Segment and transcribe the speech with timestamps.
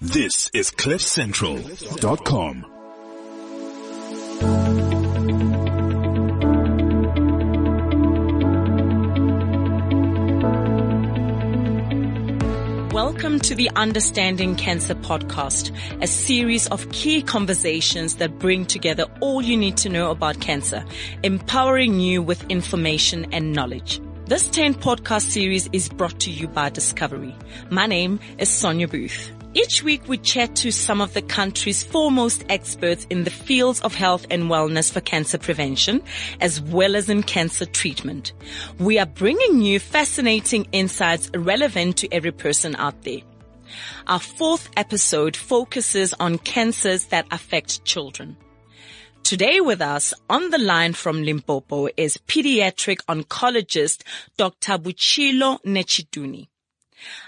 [0.00, 2.64] This is CliffCentral.com.
[12.92, 19.42] Welcome to the Understanding Cancer podcast, a series of key conversations that bring together all
[19.42, 20.84] you need to know about cancer,
[21.24, 24.00] empowering you with information and knowledge.
[24.26, 27.34] This 10 podcast series is brought to you by Discovery.
[27.70, 29.32] My name is Sonia Booth.
[29.58, 33.92] Each week we chat to some of the country's foremost experts in the fields of
[33.92, 36.00] health and wellness for cancer prevention,
[36.40, 38.34] as well as in cancer treatment.
[38.78, 43.22] We are bringing you fascinating insights relevant to every person out there.
[44.06, 48.36] Our fourth episode focuses on cancers that affect children.
[49.24, 54.04] Today with us on the line from Limpopo is pediatric oncologist
[54.36, 54.78] Dr.
[54.78, 56.46] Buchilo Nechiduni.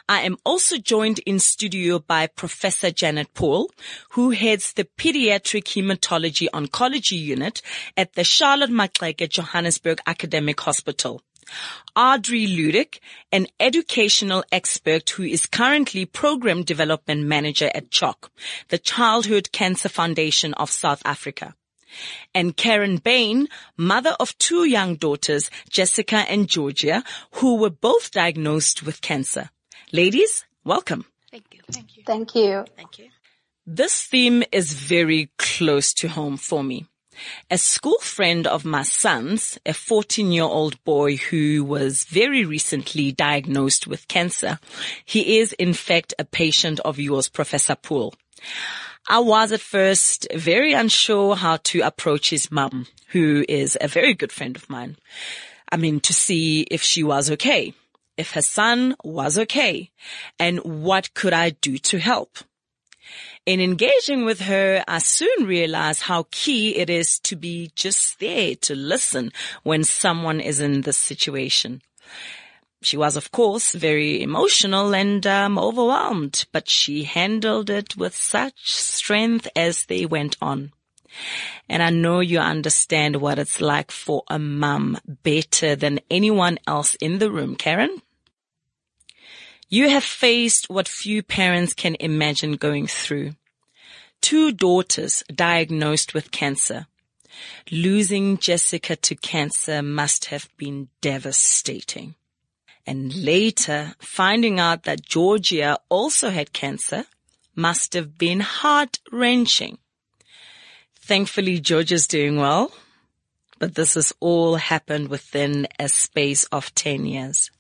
[0.09, 3.71] I am also joined in studio by Professor Janet Poole,
[4.11, 7.63] who heads the Pediatric Hematology Oncology Unit
[7.97, 11.23] at the Charlotte Maxeke Johannesburg Academic Hospital.
[11.97, 13.01] Audrey Ludick,
[13.33, 18.31] an educational expert who is currently Program Development Manager at CHOC,
[18.69, 21.55] the Childhood Cancer Foundation of South Africa
[22.35, 27.03] and Karen Bain, mother of two young daughters, Jessica and Georgia,
[27.35, 29.51] who were both diagnosed with cancer.
[29.93, 31.05] Ladies, welcome.
[31.33, 31.61] Thank you.
[31.73, 32.03] Thank you.
[32.07, 32.65] Thank you.
[32.77, 33.09] Thank you.
[33.67, 36.87] This theme is very close to home for me.
[37.51, 43.11] A school friend of my son's, a 14 year old boy who was very recently
[43.11, 44.61] diagnosed with cancer.
[45.05, 48.15] He is in fact a patient of yours, Professor Poole.
[49.09, 54.15] I was at first very unsure how to approach his mum, who is a very
[54.15, 54.99] good friend of mine.
[55.73, 57.75] I mean, to see if she was okay
[58.21, 59.91] if her son was okay
[60.39, 62.39] and what could I do to help?
[63.47, 68.55] In engaging with her, I soon realized how key it is to be just there
[68.57, 71.83] to listen when someone is in this situation.
[72.83, 78.73] She was, of course, very emotional and um, overwhelmed, but she handled it with such
[78.75, 80.73] strength as they went on.
[81.69, 86.95] And I know you understand what it's like for a mum better than anyone else
[86.97, 88.01] in the room, Karen.
[89.73, 93.35] You have faced what few parents can imagine going through.
[94.21, 96.89] Two daughters diagnosed with cancer.
[97.71, 102.17] Losing Jessica to cancer must have been devastating.
[102.85, 107.05] And later, finding out that Georgia also had cancer
[107.55, 109.79] must have been heart wrenching.
[111.01, 112.73] Thankfully, Georgia's doing well,
[113.61, 117.53] but this has all happened within a space of 10 years.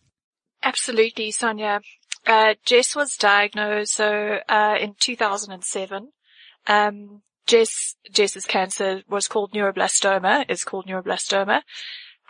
[0.62, 1.80] Absolutely, Sonia.
[2.26, 6.12] Uh, Jess was diagnosed so uh, in 2007.
[6.66, 10.44] Um, Jess Jess's cancer was called neuroblastoma.
[10.48, 11.62] Is called neuroblastoma,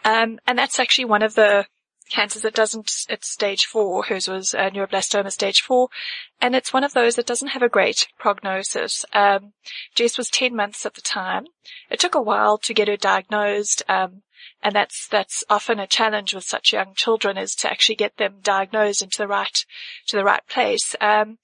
[0.04, 1.66] um, and that's actually one of the
[2.08, 3.06] cancers that doesn't.
[3.08, 4.04] It's stage four.
[4.04, 5.88] Hers was uh, neuroblastoma stage four,
[6.40, 9.04] and it's one of those that doesn't have a great prognosis.
[9.12, 9.52] Um,
[9.94, 11.44] Jess was 10 months at the time.
[11.90, 13.82] It took a while to get her diagnosed.
[13.88, 14.22] Um,
[14.62, 18.36] and that's that's often a challenge with such young children is to actually get them
[18.42, 19.64] diagnosed into the right
[20.08, 20.94] to the right place.
[21.00, 21.38] Um,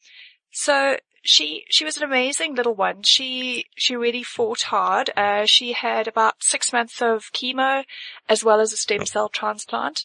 [0.51, 0.97] so
[1.27, 3.03] she she was an amazing little one.
[3.03, 5.11] She she really fought hard.
[5.17, 7.85] Uh, she had about six months of chemo
[8.29, 10.05] as well as a stem cell transplant.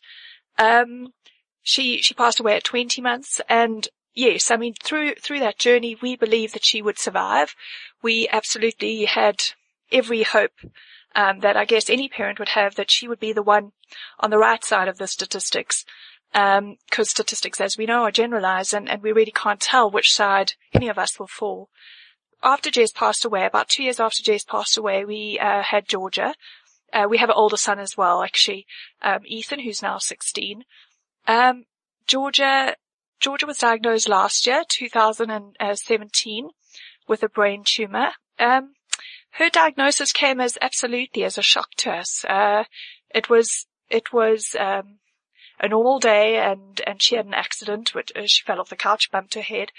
[0.58, 1.13] Um,
[1.62, 5.96] she she passed away at 20 months, and yes, I mean through through that journey,
[6.02, 7.56] we believed that she would survive.
[8.02, 9.44] We absolutely had
[9.91, 10.53] every hope
[11.16, 13.72] um, that I guess any parent would have that she would be the one
[14.19, 15.85] on the right side of the statistics.
[16.31, 20.13] Because um, statistics, as we know, are generalized and, and we really can't tell which
[20.13, 21.69] side any of us will fall.
[22.41, 26.33] After Jess passed away, about two years after Jess passed away, we uh, had Georgia.
[26.94, 28.66] Uh, we have an older son as well, actually,
[29.01, 30.63] um, Ethan, who's now 16.
[31.28, 31.66] Um,
[32.07, 32.75] Georgia,
[33.19, 36.49] Georgia was diagnosed last year, 2017,
[37.07, 38.11] with a brain tumor.
[38.40, 38.73] Um,
[39.31, 42.25] her diagnosis came as absolutely as a shock to us.
[42.25, 42.66] Uh,
[43.13, 44.99] it was, it was, um,
[45.59, 48.75] a normal day and, and she had an accident, which uh, she fell off the
[48.75, 49.72] couch, bumped her head.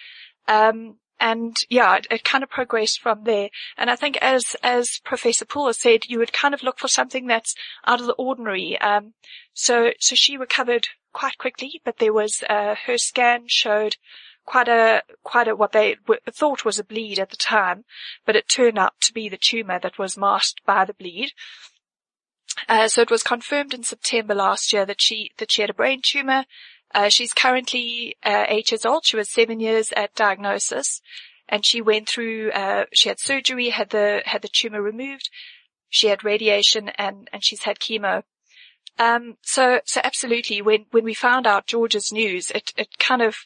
[0.46, 3.50] Um, and yeah, it, it, kind of progressed from there.
[3.76, 7.26] And I think as, as Professor Poole said, you would kind of look for something
[7.26, 7.55] that's
[7.87, 8.78] out of the ordinary.
[8.81, 9.14] Um,
[9.52, 13.96] so, so she recovered quite quickly, but there was, uh, her scan showed
[14.44, 17.85] quite a quite a what they w- thought was a bleed at the time,
[18.27, 21.31] but it turned out to be the tumor that was masked by the bleed.
[22.69, 25.75] Uh, so it was confirmed in September last year that she that she had a
[25.75, 26.44] brain tumor.
[26.94, 29.05] Uh, she's currently uh, eight years old.
[29.06, 31.00] She was seven years at diagnosis,
[31.49, 35.31] and she went through, uh, she had surgery, had the, had the tumor removed.
[35.89, 38.23] She had radiation and, and she's had chemo.
[38.99, 43.37] Um, so, so absolutely, when, when we found out George's news, it, it kind of,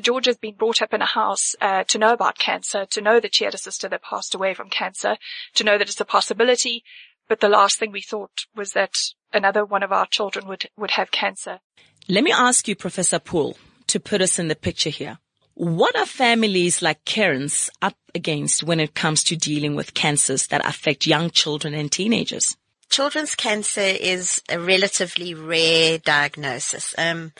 [0.00, 3.20] George has been brought up in a house, uh, to know about cancer, to know
[3.20, 5.16] that she had a sister that passed away from cancer,
[5.54, 6.82] to know that it's a possibility.
[7.28, 8.94] But the last thing we thought was that
[9.32, 11.60] another one of our children would, would have cancer.
[12.08, 13.56] Let me ask you, Professor Poole,
[13.88, 15.18] to put us in the picture here.
[15.54, 20.66] What are families like Karen's up against when it comes to dealing with cancers that
[20.66, 22.56] affect young children and teenagers?
[22.90, 26.94] Children's cancer is a relatively rare diagnosis.
[26.98, 27.32] Um,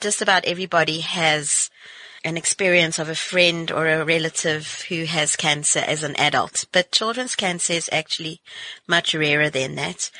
[0.00, 1.70] just about everybody has
[2.24, 6.92] an experience of a friend or a relative who has cancer as an adult, but
[6.92, 8.40] children's cancer is actually
[8.86, 10.10] much rarer than that.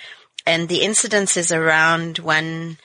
[0.46, 2.79] And the incidence is around one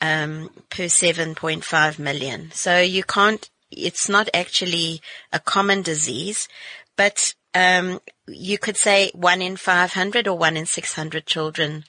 [0.00, 2.50] um, per 7.5 million.
[2.52, 5.02] So you can't, it's not actually
[5.32, 6.48] a common disease,
[6.96, 11.84] but um, you could say one in 500 or one in 600 children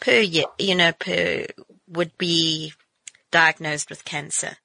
[0.00, 1.46] per year, you know, per
[1.86, 2.72] would be
[3.30, 4.56] diagnosed with cancer.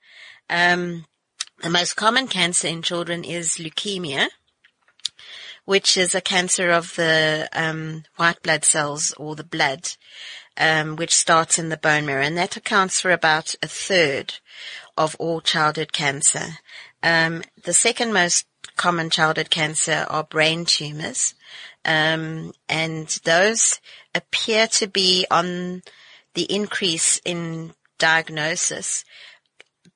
[0.50, 1.06] Um,
[1.62, 4.28] the most common cancer in children is leukemia,
[5.66, 9.90] which is a cancer of the um, white blood cells or the blood,
[10.58, 14.36] um, which starts in the bone marrow, and that accounts for about a third
[14.98, 16.60] of all childhood cancer.
[17.02, 18.46] Um, the second most
[18.76, 21.36] common childhood cancer are brain tumors.
[21.86, 23.80] Um, and those
[24.16, 25.84] appear to be on
[26.34, 29.06] the increase in diagnosis.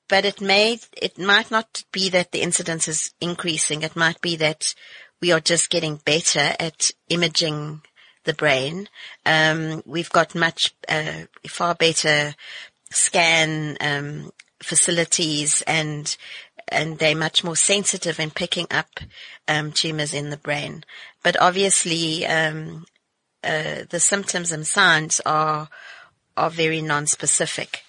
[0.08, 3.82] But it may, it might not be that the incidence is increasing.
[3.82, 4.74] It might be that
[5.20, 7.82] we are just getting better at imaging
[8.24, 8.88] the brain.
[9.26, 12.34] Um, we've got much, uh, far better
[12.90, 14.30] scan, um,
[14.62, 16.16] facilities and
[16.70, 19.00] and they're much more sensitive in picking up
[19.46, 20.84] um, tumors in the brain.
[21.22, 22.86] But obviously, um,
[23.42, 25.68] uh, the symptoms and signs are
[26.36, 27.82] are very non-specific.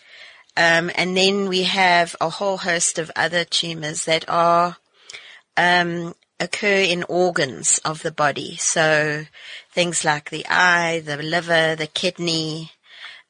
[0.58, 4.78] Um, and then we have a whole host of other tumors that are
[5.56, 8.56] um, occur in organs of the body.
[8.58, 9.26] So
[9.72, 12.72] things like the eye, the liver, the kidney,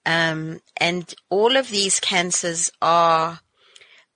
[0.05, 3.41] um, and all of these cancers are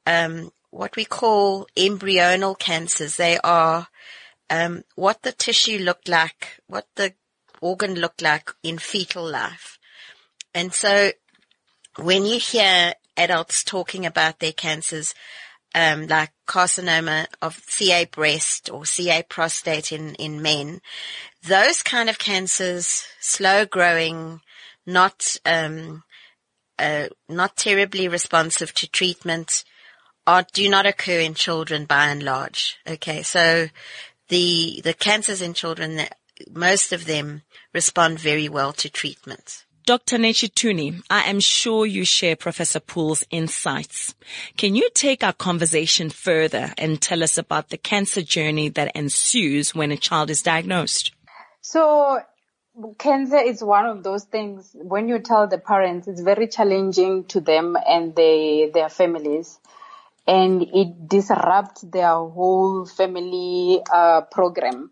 [0.06, 3.16] um, what we call embryonal cancers.
[3.16, 3.88] They are
[4.50, 7.14] um, what the tissue looked like, what the
[7.62, 9.78] organ looked like in fetal life.
[10.54, 11.12] And so
[11.98, 15.14] when you hear adults talking about their cancers,
[15.76, 20.82] um, like carcinoma of CA breast or CA prostate in, in men,
[21.48, 24.42] those kind of cancers, slow growing,
[24.88, 26.04] not, um,
[26.80, 29.64] uh, not terribly responsive to treatment,
[30.26, 32.78] are, do not occur in children by and large.
[32.88, 33.24] Okay.
[33.24, 33.68] So
[34.30, 36.02] the, the cancers in children,
[36.52, 37.42] most of them
[37.74, 39.66] respond very well to treatment.
[39.86, 40.18] Dr.
[40.18, 44.16] Nechituni, I am sure you share Professor Poole's insights.
[44.56, 49.76] Can you take our conversation further and tell us about the cancer journey that ensues
[49.76, 51.12] when a child is diagnosed?
[51.60, 52.22] So
[52.98, 57.42] cancer is one of those things when you tell the parents it's very challenging to
[57.42, 59.60] them and they, their families
[60.28, 64.92] and it disrupts their whole family uh, program.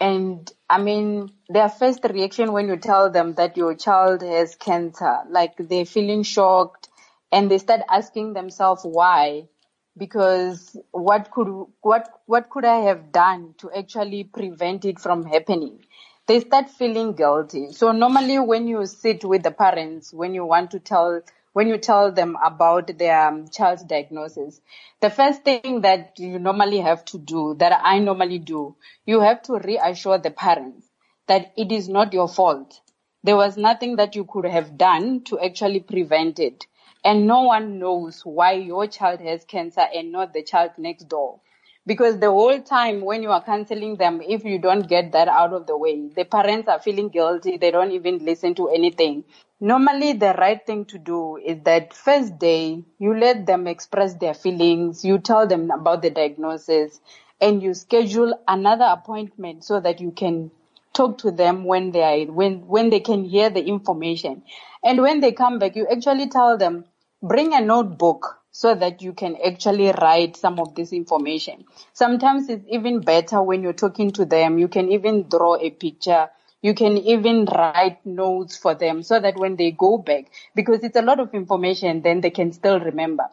[0.00, 5.18] And I mean, their first reaction when you tell them that your child has cancer,
[5.28, 6.88] like they're feeling shocked
[7.32, 9.48] and they start asking themselves why.
[9.96, 11.46] Because what could,
[11.80, 15.84] what, what could I have done to actually prevent it from happening?
[16.26, 17.70] They start feeling guilty.
[17.72, 21.22] So normally when you sit with the parents, when you want to tell
[21.54, 24.60] when you tell them about their um, child's diagnosis,
[25.00, 29.40] the first thing that you normally have to do, that I normally do, you have
[29.42, 30.90] to reassure the parents
[31.28, 32.80] that it is not your fault.
[33.22, 36.66] There was nothing that you could have done to actually prevent it.
[37.04, 41.40] And no one knows why your child has cancer and not the child next door.
[41.86, 45.52] Because the whole time when you are counseling them, if you don't get that out
[45.52, 47.58] of the way, the parents are feeling guilty.
[47.58, 49.24] They don't even listen to anything.
[49.60, 54.34] Normally the right thing to do is that first day you let them express their
[54.34, 55.04] feelings.
[55.04, 57.00] You tell them about the diagnosis
[57.40, 60.50] and you schedule another appointment so that you can
[60.92, 64.42] talk to them when they are, when, when they can hear the information.
[64.82, 66.84] And when they come back, you actually tell them,
[67.22, 71.64] bring a notebook so that you can actually write some of this information.
[71.92, 74.58] Sometimes it's even better when you're talking to them.
[74.58, 76.28] You can even draw a picture.
[76.64, 80.96] You can even write notes for them so that when they go back, because it's
[80.96, 83.24] a lot of information, then they can still remember.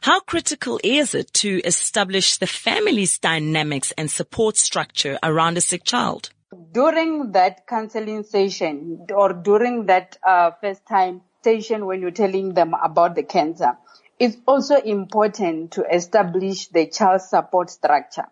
[0.00, 5.84] How critical is it to establish the family's dynamics and support structure around a sick
[5.84, 6.30] child?
[6.72, 12.72] During that counseling session or during that uh, first time session when you're telling them
[12.82, 13.76] about the cancer,
[14.18, 18.28] it's also important to establish the child support structure.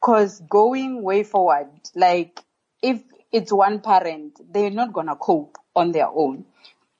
[0.00, 2.40] Cause going way forward, like
[2.82, 6.44] if it's one parent, they're not gonna cope on their own.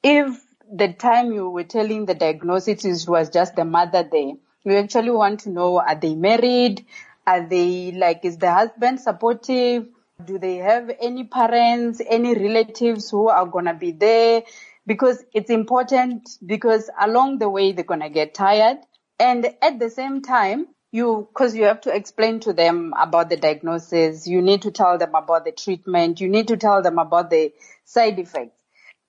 [0.02, 4.32] If the time you were telling the diagnosis was just the mother there,
[4.64, 6.86] you actually want to know, are they married?
[7.26, 9.86] Are they like, is the husband supportive?
[10.24, 14.42] Do they have any parents, any relatives who are gonna be there?
[14.86, 18.78] because it's important because along the way they're going to get tired.
[19.18, 23.36] And at the same time, you, cause you have to explain to them about the
[23.36, 24.26] diagnosis.
[24.26, 26.20] You need to tell them about the treatment.
[26.20, 27.52] You need to tell them about the
[27.84, 28.54] side effects.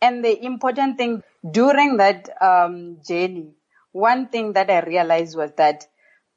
[0.02, 3.52] And the important thing during that um, journey,
[3.92, 5.88] one thing that I realized was that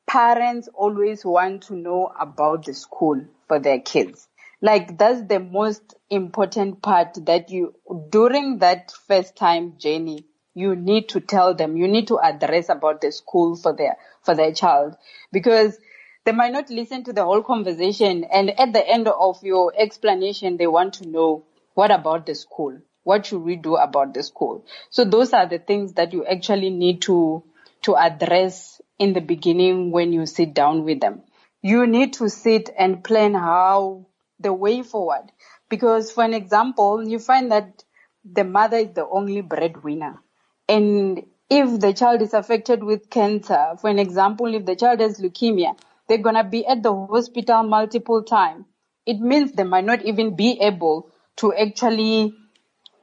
[0.07, 4.29] parents always want to know about the school for their kids.
[4.61, 7.75] Like that's the most important part that you,
[8.11, 10.26] during that first time journey,
[10.57, 14.35] you need to tell them, you need to address about the school for their, for
[14.35, 14.97] their child
[15.31, 15.79] because
[16.25, 20.57] they might not listen to the whole conversation and at the end of your explanation,
[20.57, 21.45] they want to know
[21.75, 22.81] what about the school?
[23.05, 24.65] What should we do about the school?
[24.89, 27.45] So those are the things that you actually need to,
[27.83, 31.21] to address in the beginning when you sit down with them.
[31.61, 34.07] You need to sit and plan how
[34.41, 35.31] the way forward.
[35.69, 37.85] Because for an example, you find that
[38.25, 40.23] the mother is the only breadwinner.
[40.68, 45.20] And if the child is affected with cancer, for an example, if the child has
[45.20, 48.66] leukemia, they're going to be at the hospital multiple times.
[49.06, 52.35] It means they might not even be able to actually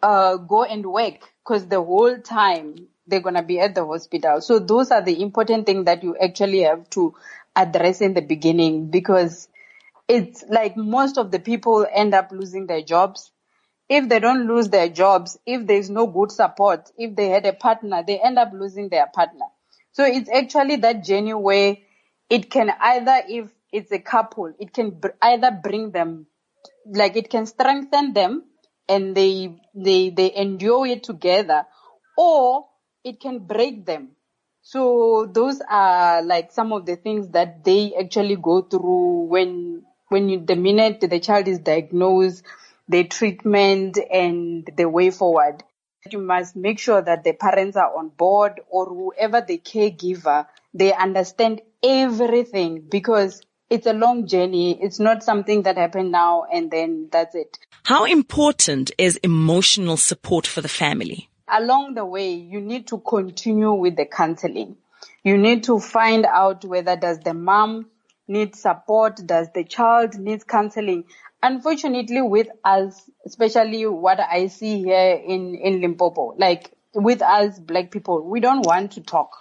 [0.02, 4.42] uh, go and work because the whole time they're going to be at the hospital.
[4.42, 7.16] So those are the important things that you actually have to
[7.56, 9.48] address in the beginning because
[10.08, 13.32] it's like most of the people end up losing their jobs.
[13.96, 17.54] If they don't lose their jobs, if there's no good support, if they had a
[17.54, 19.46] partner, they end up losing their partner.
[19.92, 21.78] So it's actually that journey where
[22.28, 26.26] it can either, if it's a couple, it can br- either bring them,
[26.88, 28.46] like it can strengthen them
[28.90, 31.68] and they, they, they endure it together
[32.18, 32.66] or
[33.04, 34.16] it can break them.
[34.64, 40.30] So those are like some of the things that they actually go through when when
[40.30, 42.44] you, the minute the child is diagnosed,
[42.88, 45.64] the treatment and the way forward.
[46.10, 50.94] You must make sure that the parents are on board or whoever the caregiver, they
[50.94, 54.78] understand everything because it's a long journey.
[54.82, 57.58] It's not something that happened now and then that's it.
[57.84, 61.30] How important is emotional support for the family?
[61.48, 64.78] Along the way, you need to continue with the counseling.
[65.24, 67.88] You need to find out whether does the mom
[68.28, 69.20] needs support?
[69.26, 71.06] Does the child needs counseling?
[71.42, 77.92] Unfortunately with us, especially what I see here in, in Limpopo, like with us black
[77.92, 79.36] people, we don't want to talk.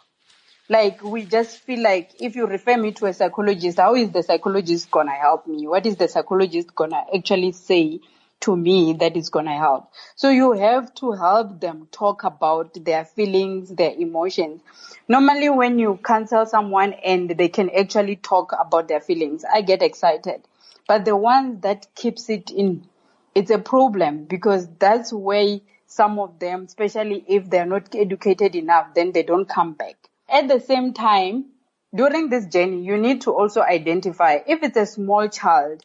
[0.68, 4.22] Like we just feel like if you refer me to a psychologist, how is the
[4.22, 5.66] psychologist gonna help me?
[5.66, 8.00] What is the psychologist gonna actually say
[8.42, 9.90] to me that is gonna help?
[10.14, 14.62] So you have to help them talk about their feelings, their emotions.
[15.08, 19.82] Normally when you counsel someone and they can actually talk about their feelings, I get
[19.82, 20.42] excited.
[20.87, 22.87] But the one that keeps it in,
[23.34, 28.94] it's a problem because that's where some of them, especially if they're not educated enough,
[28.94, 29.96] then they don't come back.
[30.28, 31.46] At the same time,
[31.94, 35.84] during this journey, you need to also identify if it's a small child,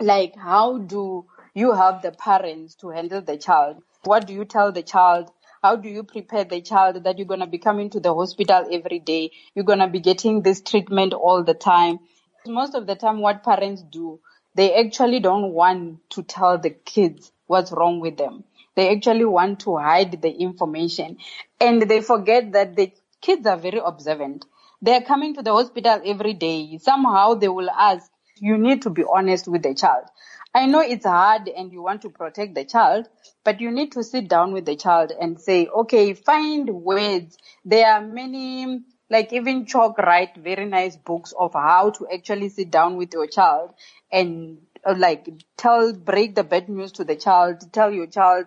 [0.00, 3.82] like how do you help the parents to handle the child?
[4.04, 5.30] What do you tell the child?
[5.62, 8.66] How do you prepare the child that you're going to be coming to the hospital
[8.70, 9.30] every day?
[9.54, 12.00] You're going to be getting this treatment all the time.
[12.46, 14.18] Most of the time what parents do,
[14.54, 18.44] they actually don't want to tell the kids what's wrong with them.
[18.74, 21.18] They actually want to hide the information
[21.60, 24.46] and they forget that the kids are very observant.
[24.80, 26.78] They're coming to the hospital every day.
[26.78, 28.10] Somehow they will ask,
[28.42, 30.04] you need to be honest with the child.
[30.52, 33.08] I know it's hard and you want to protect the child,
[33.44, 37.38] but you need to sit down with the child and say, okay, find words.
[37.64, 42.72] There are many, like even CHOC write very nice books of how to actually sit
[42.72, 43.74] down with your child
[44.10, 48.46] and uh, like tell, break the bad news to the child, tell your child,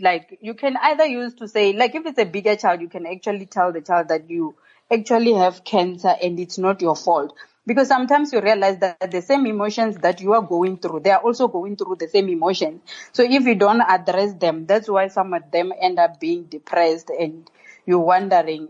[0.00, 3.04] like you can either use to say, like if it's a bigger child, you can
[3.06, 4.54] actually tell the child that you
[4.90, 7.34] actually have cancer and it's not your fault
[7.66, 11.20] because sometimes you realize that the same emotions that you are going through, they are
[11.22, 12.80] also going through the same emotions.
[13.12, 17.10] So if you don't address them, that's why some of them end up being depressed
[17.10, 17.48] and
[17.86, 18.68] you're wondering.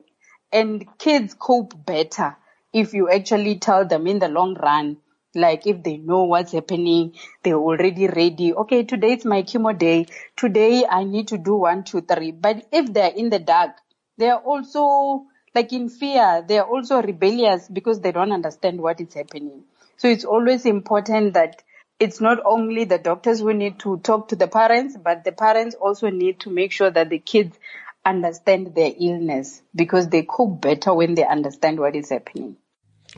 [0.52, 2.36] and kids cope better
[2.72, 4.96] if you actually tell them in the long run
[5.34, 8.54] like if they know what's happening, they're already ready.
[8.54, 10.06] Okay, today is my chemo day.
[10.36, 12.30] Today I need to do one, two, three.
[12.30, 13.72] But if they're in the dark,
[14.16, 16.44] they're also like in fear.
[16.46, 19.64] They're also rebellious because they don't understand what is happening.
[19.96, 21.62] So it's always important that
[22.00, 25.76] it's not only the doctors who need to talk to the parents, but the parents
[25.76, 27.56] also need to make sure that the kids
[28.04, 32.56] understand their illness because they cope better when they understand what is happening.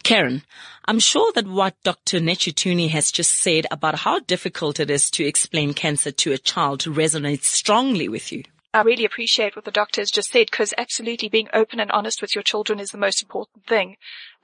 [0.02, 0.42] Karen,
[0.84, 2.20] I'm sure that what Dr.
[2.20, 6.80] Nechutuni has just said about how difficult it is to explain cancer to a child
[6.80, 8.44] resonates strongly with you.
[8.76, 12.20] I really appreciate what the doctor has just said because absolutely being open and honest
[12.20, 13.96] with your children is the most important thing.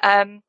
[0.03, 0.43] Um,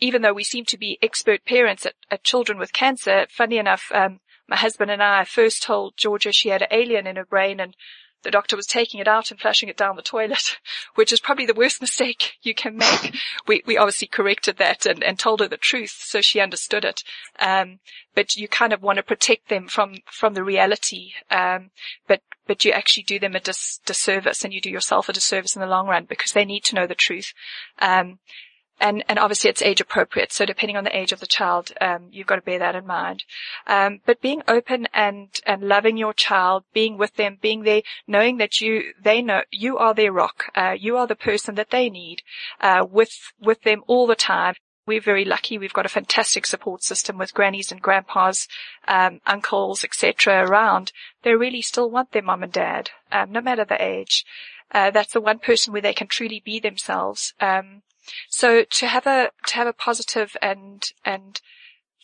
[0.00, 3.84] even though we seem to be expert parents at, at children with cancer, funny enough,
[3.94, 7.58] um, my husband and I first told Georgia she had an alien in her brain
[7.58, 7.74] and
[8.22, 10.58] the doctor was taking it out and flushing it down the toilet,
[10.94, 13.14] which is probably the worst mistake you can make.
[13.46, 17.02] we, we obviously corrected that and, and told her the truth so she understood it.
[17.38, 17.80] Um,
[18.14, 21.12] but you kind of want to protect them from, from the reality.
[21.30, 21.70] Um,
[22.06, 25.56] but, but you actually do them a dis- disservice and you do yourself a disservice
[25.56, 27.32] in the long run because they need to know the truth.
[27.80, 28.18] Um,
[28.82, 30.32] and, and obviously it's age appropriate.
[30.32, 32.84] So depending on the age of the child, um, you've got to bear that in
[32.84, 33.24] mind.
[33.68, 38.38] Um, but being open and, and loving your child, being with them, being there, knowing
[38.38, 40.46] that you, they know, you are their rock.
[40.56, 42.22] Uh, you are the person that they need,
[42.60, 44.54] uh, with, with them all the time.
[44.84, 45.58] We're very lucky.
[45.58, 48.48] We've got a fantastic support system with grannies and grandpas,
[48.88, 50.44] um, uncles, etc.
[50.44, 50.90] around.
[51.22, 54.26] They really still want their mum and dad, um, no matter the age.
[54.72, 57.32] Uh, that's the one person where they can truly be themselves.
[57.40, 57.82] Um,
[58.28, 61.40] so to have a to have a positive and and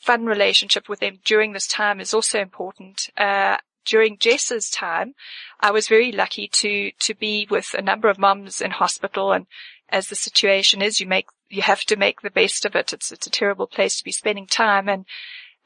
[0.00, 3.10] fun relationship with them during this time is also important.
[3.16, 5.14] Uh, during Jess's time,
[5.60, 9.46] I was very lucky to to be with a number of mums in hospital, and
[9.88, 12.92] as the situation is, you make you have to make the best of it.
[12.92, 15.06] It's it's a terrible place to be spending time, and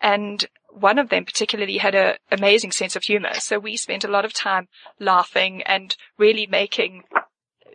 [0.01, 3.35] and one of them particularly had an amazing sense of humor.
[3.35, 4.68] So we spent a lot of time
[4.99, 7.05] laughing and really making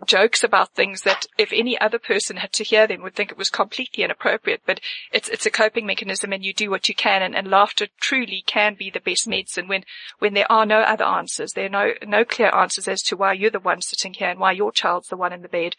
[0.06, 3.38] jokes about things that if any other person had to hear them would think it
[3.38, 4.80] was completely inappropriate, but
[5.12, 8.44] it's, it's a coping mechanism and you do what you can and, and laughter truly
[8.46, 9.84] can be the best medicine when,
[10.20, 11.54] when there are no other answers.
[11.54, 14.40] There are no, no clear answers as to why you're the one sitting here and
[14.40, 15.76] why your child's the one in the bed.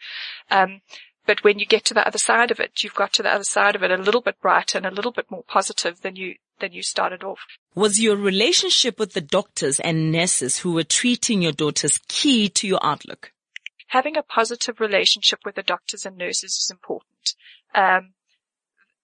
[0.51, 0.81] Um,
[1.25, 3.43] but when you get to the other side of it, you've got to the other
[3.43, 6.35] side of it a little bit brighter and a little bit more positive than you,
[6.59, 7.39] than you started off.
[7.75, 12.67] Was your relationship with the doctors and nurses who were treating your daughters key to
[12.67, 13.31] your outlook?
[13.89, 17.35] Having a positive relationship with the doctors and nurses is important.
[17.73, 18.13] Um,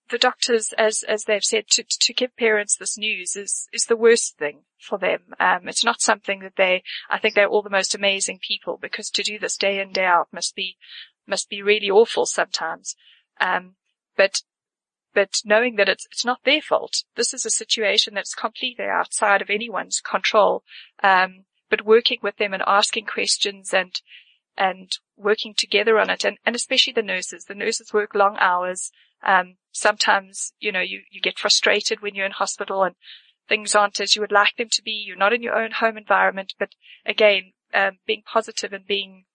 [0.09, 3.95] the doctors, as as they've said, to to give parents this news is is the
[3.95, 5.33] worst thing for them.
[5.39, 6.83] Um, it's not something that they.
[7.09, 10.05] I think they're all the most amazing people because to do this day in day
[10.05, 10.77] out must be
[11.27, 12.95] must be really awful sometimes.
[13.41, 13.75] Um,
[14.15, 14.41] but
[15.15, 17.03] but knowing that it's it's not their fault.
[17.15, 20.63] This is a situation that's completely outside of anyone's control.
[21.01, 23.99] Um, but working with them and asking questions and
[24.57, 27.45] and working together on it and, and especially the nurses.
[27.45, 28.91] The nurses work long hours.
[29.23, 32.95] Um, sometimes, you know, you, you get frustrated when you're in hospital and
[33.47, 34.91] things aren't as you would like them to be.
[34.91, 36.69] You're not in your own home environment, but
[37.05, 39.25] again, um, being positive and being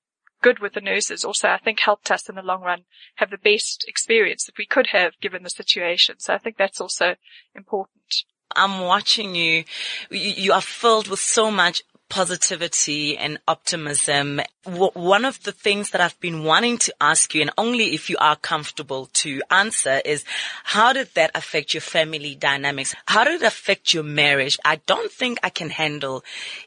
[0.42, 2.84] good with the nurses also, I think helped us in the long run
[3.16, 6.16] have the best experience that we could have given the situation.
[6.18, 7.16] So I think that's also
[7.54, 8.24] important.
[8.56, 9.64] I'm watching you.
[10.10, 14.42] You are filled with so much positivity and optimism.
[14.64, 18.10] W- one of the things that I've been wanting to ask you, and only if
[18.10, 20.24] you are comfortable to answer, is
[20.64, 22.94] how did that affect your family dynamics?
[23.06, 24.58] How did it affect your marriage?
[24.64, 26.22] I don't think I can handle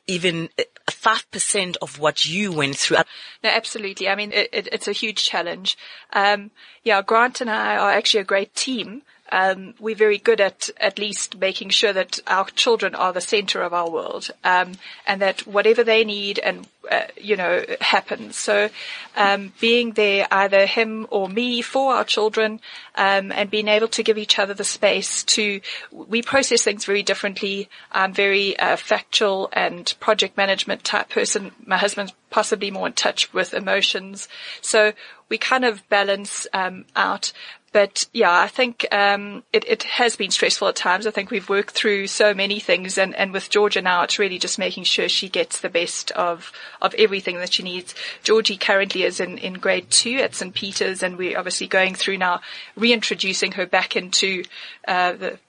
[0.08, 0.50] even
[0.90, 2.98] five percent of what you went through.
[3.44, 4.10] No, absolutely.
[4.10, 5.78] I mean, it, it, it's a huge challenge.
[6.14, 6.52] Um,
[6.84, 11.00] yeah, Grant and I are actually a great team um, we're very good at at
[11.00, 14.74] least making sure that our children are the center of our world, um,
[15.08, 18.36] and that whatever they need and uh, you know happens.
[18.36, 18.70] So,
[19.18, 22.60] um, being there, either him or me, for our children,
[22.94, 27.02] um, and being able to give each other the space to, we process things very
[27.02, 27.70] differently.
[27.92, 31.54] I'm very uh, factual and project management type person.
[31.66, 34.28] My husband's possibly more in touch with emotions,
[34.62, 34.94] so
[35.28, 37.34] we kind of balance um, out
[37.74, 41.06] but yeah, I think um, it, it has been stressful at times.
[41.06, 44.40] I think we've worked through so many things, and, and with Georgia now, it's really
[44.40, 47.96] just making sure she gets the best of of everything that she needs.
[48.24, 52.18] Georgie currently is in, in grade two at St Peter's, and we're obviously going through
[52.18, 52.40] now
[52.78, 54.44] reintroducing her back into
[54.88, 55.40] uh, the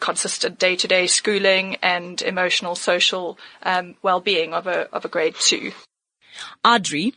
[0.00, 5.72] consistent day-to-day schooling and emotional, social um, well-being of a of a grade two.
[6.64, 7.14] Audrey,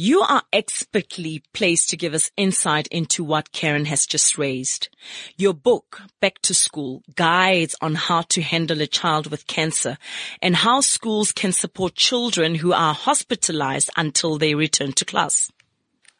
[0.00, 4.88] You are expertly placed to give us insight into what Karen has just raised.
[5.36, 9.98] Your book, Back to School, guides on how to handle a child with cancer
[10.40, 15.50] and how schools can support children who are hospitalized until they return to class.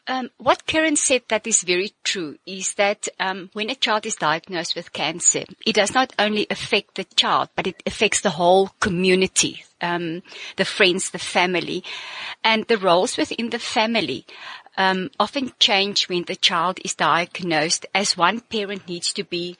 [0.08, 4.16] Um, what Karen said that is very true is that um, when a child is
[4.16, 8.70] diagnosed with cancer, it does not only affect the child, but it affects the whole
[8.80, 10.22] community, um,
[10.56, 11.84] the friends, the family,
[12.44, 14.24] and the roles within the family.
[14.76, 19.56] Um, often change when the child is diagnosed, as one parent needs to be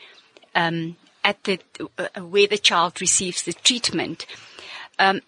[0.55, 1.59] um, at the
[1.99, 4.27] uh, where the child receives the treatment.
[4.99, 5.21] Um,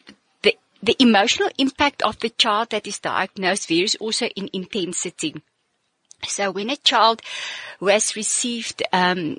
[0.82, 5.34] the emotional impact of the child that is diagnosed varies also in intensity.
[6.26, 7.22] So when a child
[7.78, 9.38] who has received um,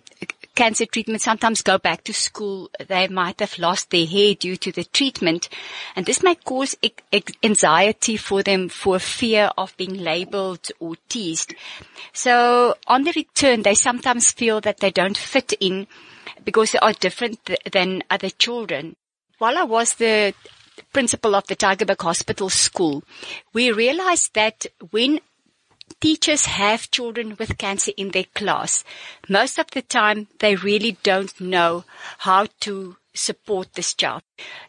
[0.55, 4.71] cancer treatment sometimes go back to school, they might have lost their hair due to
[4.71, 5.49] the treatment,
[5.95, 6.75] and this may cause
[7.43, 11.55] anxiety for them for fear of being labeled or teased.
[12.13, 15.87] So on the return, they sometimes feel that they don't fit in
[16.43, 18.95] because they are different th- than other children.
[19.37, 20.33] While I was the
[20.93, 23.03] principal of the Tygerberg Hospital School,
[23.53, 25.19] we realized that when
[25.99, 28.83] teachers have children with cancer in their class,
[29.27, 31.83] most of the time they really don't know
[32.19, 34.21] how to support this child.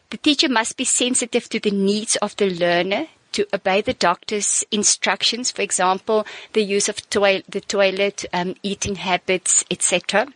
[0.09, 4.63] The teacher must be sensitive to the needs of the learner to obey the doctor's
[4.71, 10.27] instructions, for example, the use of the toilet, um, eating habits, etc.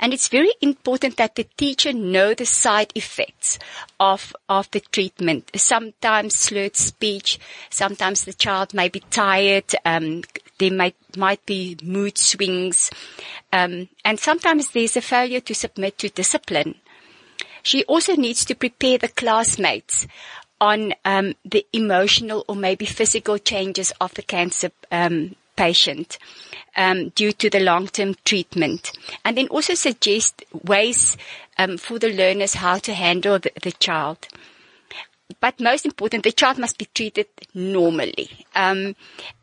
[0.00, 3.58] And it's very important that the teacher know the side effects
[3.98, 5.50] of, of the treatment.
[5.56, 7.38] Sometimes slurred speech,
[7.70, 10.22] sometimes the child may be tired, um,
[10.58, 12.90] there might, might be mood swings,
[13.52, 16.74] um, and sometimes there's a failure to submit to discipline.
[17.62, 20.06] She also needs to prepare the classmates
[20.60, 26.18] on um, the emotional or maybe physical changes of the cancer um, patient
[26.74, 28.92] um, due to the long-term treatment,
[29.24, 31.18] and then also suggest ways
[31.58, 34.26] um, for the learners how to handle the, the, child.
[35.38, 38.96] But most important, the child must be treated normally um,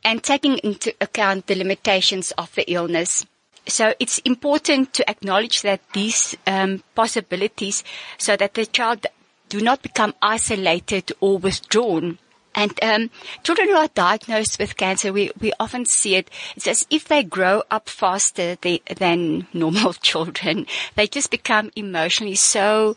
[0.04, 3.24] and taking into account the limitations of the illness.
[3.68, 7.84] So it's important to acknowledge that these um, possibilities,
[8.18, 9.06] so that the child
[9.50, 12.18] do not become isolated or withdrawn
[12.58, 13.12] and um,
[13.44, 16.32] children who are diagnosed with cancer, we, we often see it.
[16.56, 20.66] It's as if they grow up faster they, than normal children.
[20.96, 22.96] They just become emotionally so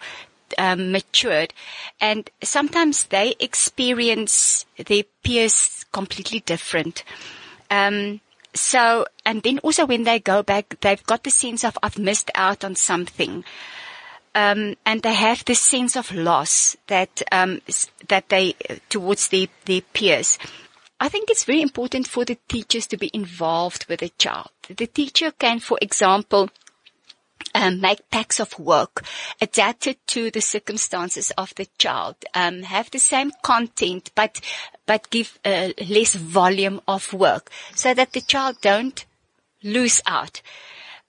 [0.57, 1.53] um, matured,
[2.01, 7.05] and sometimes they experience their peers completely different.
[7.70, 8.23] Um,
[8.55, 12.31] so, and then also when they go back, they've got the sense of I've missed
[12.35, 13.44] out on something
[14.34, 17.60] um, and they have this sense of loss that um,
[18.08, 18.54] that they
[18.88, 20.38] towards their their peers.
[21.00, 24.50] I think it's very important for the teachers to be involved with the child.
[24.68, 26.50] The teacher can, for example,
[27.54, 29.02] um, make packs of work
[29.40, 34.40] adapted to the circumstances of the child, um, have the same content, but
[34.86, 39.06] but give uh, less volume of work, so that the child don't
[39.62, 40.42] lose out.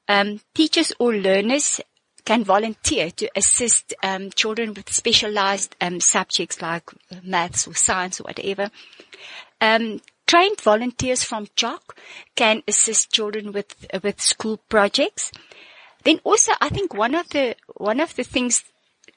[0.08, 1.80] Um, teachers or learners
[2.26, 6.90] can volunteer to assist um, children with specialized um, subjects like
[7.24, 8.70] maths or science or whatever.
[9.60, 11.96] Um, trained volunteers from CHOC
[12.36, 15.32] can assist children with with school projects.
[16.04, 18.64] Then also, I think one of the one of the things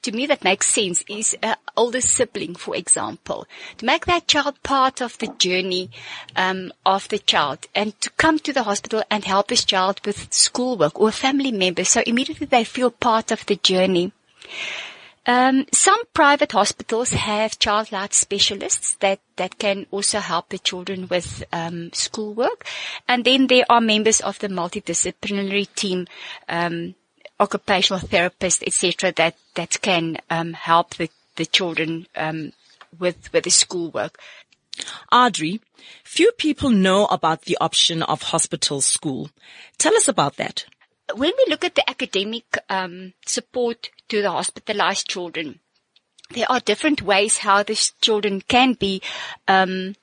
[0.05, 4.61] to me that makes sense is an older sibling, for example, to make that child
[4.61, 5.89] part of the journey
[6.35, 10.31] um, of the child and to come to the hospital and help this child with
[10.31, 11.83] schoolwork or family member.
[11.83, 14.11] So immediately they feel part of the journey.
[15.25, 21.07] Um, some private hospitals have child life specialists that, that can also help the children
[21.07, 22.63] with um, schoolwork,
[23.07, 26.05] and then there are members of the multidisciplinary team
[26.47, 26.93] um,
[27.39, 32.53] occupational therapists, etc., that that can um, help the the children um,
[32.97, 34.19] with with the schoolwork.
[35.11, 35.61] Audrey,
[36.03, 39.29] few people know about the option of hospital school.
[39.77, 40.65] Tell us about that.
[41.13, 45.59] When we look at the academic um, support to the hospitalized children,
[46.31, 49.01] there are different ways how these children can be
[49.47, 49.95] um,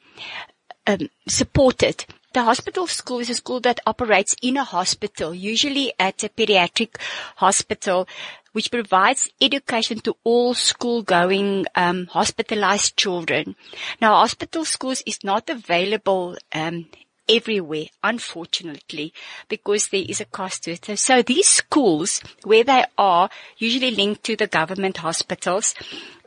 [0.86, 2.06] um, supported.
[2.32, 6.96] The hospital school is a school that operates in a hospital, usually at a pediatric
[7.36, 8.08] hospital,
[8.52, 13.54] which provides education to all school-going um, hospitalized children.
[14.00, 16.86] Now, hospital schools is not available um,
[17.28, 19.12] everywhere, unfortunately,
[19.48, 20.98] because there is a cost to it.
[20.98, 25.74] So these schools, where they are, usually linked to the government hospitals,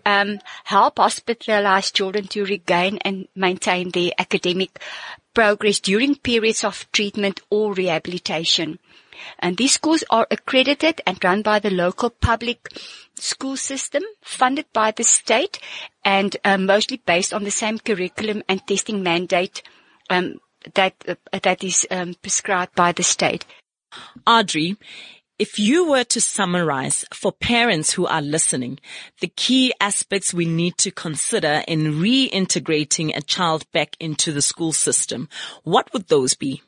[0.05, 4.79] um, help hospitalized children to regain and maintain their academic
[5.35, 8.79] progress during periods of treatment or rehabilitation.
[9.39, 12.69] And these schools are accredited and run by the local public
[13.15, 15.59] school system, funded by the state,
[16.03, 19.61] and uh, mostly based on the same curriculum and testing mandate
[20.09, 20.39] um,
[20.73, 23.45] that uh, that is um, prescribed by the state.
[24.27, 24.77] Audrey,
[25.37, 28.79] if you were to summarize for parents who are listening,
[29.19, 34.71] the key aspects we need to consider in reintegrating a child back into the school
[34.71, 35.27] system,
[35.63, 36.61] what would those be?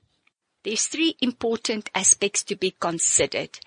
[0.63, 3.57] There's three important aspects to be considered.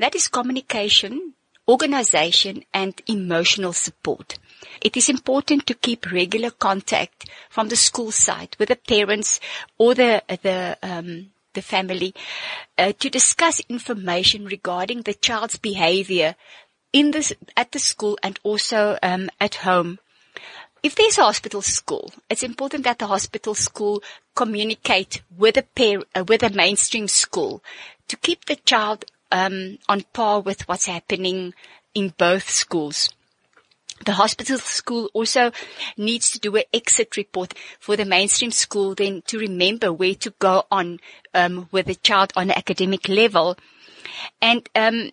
[0.00, 1.34] That is communication,
[1.68, 4.38] organization, and emotional support.
[4.80, 9.38] It is important to keep regular contact from the school side with the parents
[9.78, 12.14] or the, the, um, the family
[12.78, 16.36] uh, to discuss information regarding the child's behavior
[16.92, 19.98] in this, at the school and also um, at home.
[20.82, 24.02] If there's a hospital school, it's important that the hospital school
[24.34, 27.62] communicate with a pair, uh, with a mainstream school
[28.08, 31.54] to keep the child um, on par with what's happening
[31.94, 33.10] in both schools.
[34.04, 35.52] The hospital school also
[35.96, 40.30] needs to do an exit report for the mainstream school then to remember where to
[40.38, 41.00] go on
[41.34, 43.56] um, with the child on an academic level.
[44.40, 45.10] And um,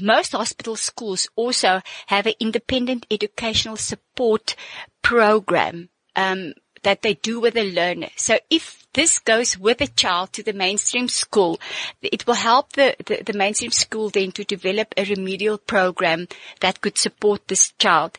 [0.00, 4.54] most hospital schools also have an independent educational support
[5.02, 8.08] program um, that they do with a learner.
[8.16, 11.60] So if this goes with a child to the mainstream school,
[12.00, 16.28] it will help the, the, the, mainstream school then to develop a remedial program
[16.60, 18.18] that could support this child.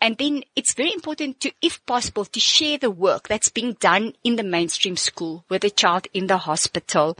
[0.00, 4.14] And then it's very important to, if possible, to share the work that's being done
[4.24, 7.16] in the mainstream school with a child in the hospital.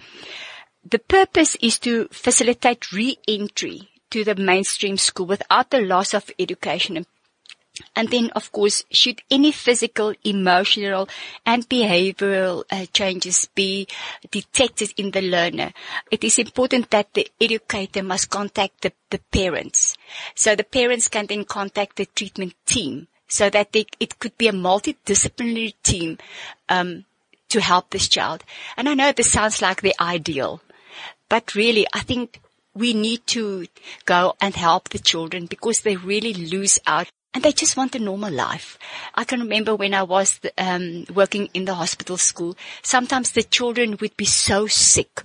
[0.88, 6.96] The purpose is to facilitate re-entry to the mainstream school without the loss of education
[6.96, 7.06] and
[7.94, 11.08] and then, of course, should any physical, emotional,
[11.44, 13.86] and behavioral uh, changes be
[14.30, 15.72] detected in the learner,
[16.10, 19.96] it is important that the educator must contact the, the parents.
[20.34, 24.48] So the parents can then contact the treatment team so that they, it could be
[24.48, 26.18] a multidisciplinary team
[26.68, 27.04] um,
[27.48, 28.44] to help this child.
[28.76, 30.62] And I know this sounds like the ideal,
[31.28, 32.40] but really, I think
[32.74, 33.66] we need to
[34.04, 37.98] go and help the children because they really lose out and they just want a
[37.98, 38.78] normal life.
[39.14, 43.98] I can remember when I was um, working in the hospital school, sometimes the children
[44.00, 45.22] would be so sick.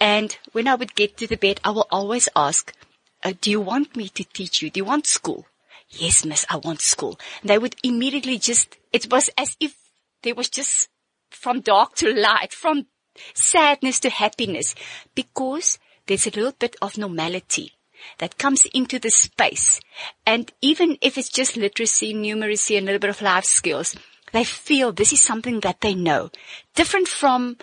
[0.00, 2.74] And when I would get to the bed, I will always ask,
[3.22, 4.70] uh, do you want me to teach you?
[4.70, 5.46] Do you want school?
[5.88, 7.16] Yes, miss, I want school.
[7.42, 9.76] And they would immediately just, it was as if
[10.24, 10.88] there was just
[11.30, 12.86] from dark to light, from
[13.34, 14.74] sadness to happiness,
[15.14, 15.78] because
[16.08, 17.75] there's a little bit of normality
[18.18, 19.80] that comes into the space.
[20.26, 23.96] And even if it's just literacy, numeracy, and a little bit of life skills,
[24.32, 26.30] they feel this is something that they know.
[26.74, 27.56] Different from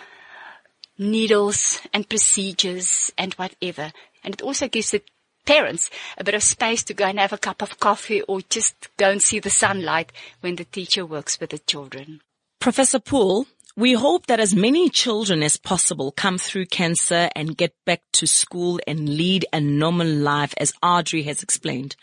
[0.98, 3.92] needles and procedures and whatever.
[4.22, 5.02] And it also gives the
[5.44, 8.88] parents a bit of space to go and have a cup of coffee or just
[8.96, 12.20] go and see the sunlight when the teacher works with the children.
[12.60, 17.74] Professor Poole, we hope that as many children as possible come through cancer and get
[17.84, 21.96] back to school and lead a normal life as Audrey has explained.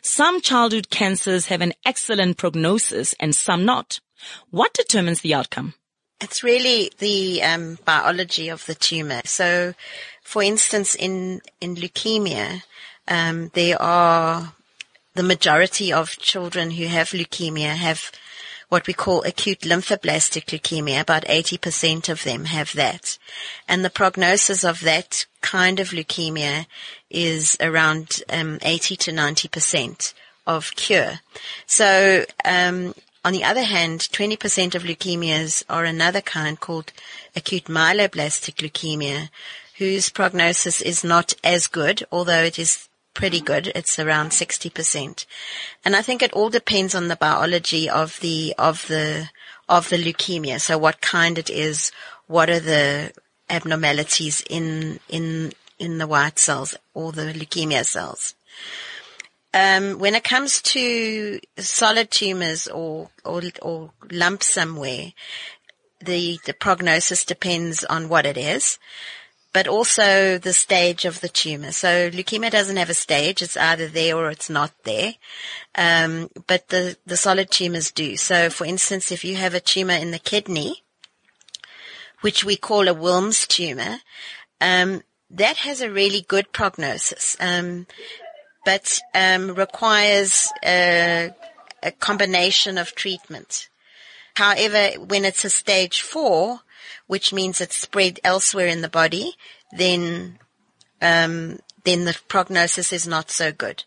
[0.00, 4.00] Some childhood cancers have an excellent prognosis and some not.
[4.50, 5.74] What determines the outcome?
[6.20, 9.20] It's really the um, biology of the tumor.
[9.24, 9.74] So,
[10.22, 12.62] for instance, in in leukemia,
[13.06, 14.54] um, there are
[15.14, 18.10] the majority of children who have leukemia have
[18.68, 21.00] what we call acute lymphoblastic leukemia.
[21.00, 23.18] About 80% of them have that.
[23.66, 26.66] And the prognosis of that kind of leukemia
[27.10, 30.14] is around um, 80 to 90%
[30.46, 31.20] of cure.
[31.66, 36.92] So, um, on the other hand, 20% of leukemias are another kind called
[37.34, 39.28] acute myeloblastic leukemia,
[39.76, 43.72] whose prognosis is not as good, although it is pretty good.
[43.74, 45.26] It's around 60%.
[45.84, 49.30] And I think it all depends on the biology of the, of the,
[49.68, 50.60] of the leukemia.
[50.60, 51.90] So what kind it is,
[52.26, 53.12] what are the
[53.50, 58.34] abnormalities in, in, in the white cells or the leukemia cells.
[59.54, 65.12] Um, when it comes to solid tumors or, or, or lumps somewhere,
[66.04, 68.78] the, the prognosis depends on what it is
[69.52, 71.72] but also the stage of the tumor.
[71.72, 73.42] So leukemia doesn't have a stage.
[73.42, 75.14] It's either there or it's not there.
[75.74, 78.16] Um, but the, the solid tumors do.
[78.16, 80.82] So for instance, if you have a tumor in the kidney,
[82.20, 83.98] which we call a Wilms tumor,
[84.60, 87.36] um, that has a really good prognosis.
[87.40, 87.86] Um,
[88.64, 91.30] but um, requires a,
[91.82, 93.68] a combination of treatment.
[94.34, 96.60] However, when it's a stage four,
[97.08, 99.34] which means it's spread elsewhere in the body,
[99.72, 100.38] then
[101.02, 103.84] um, then the prognosis is not so good.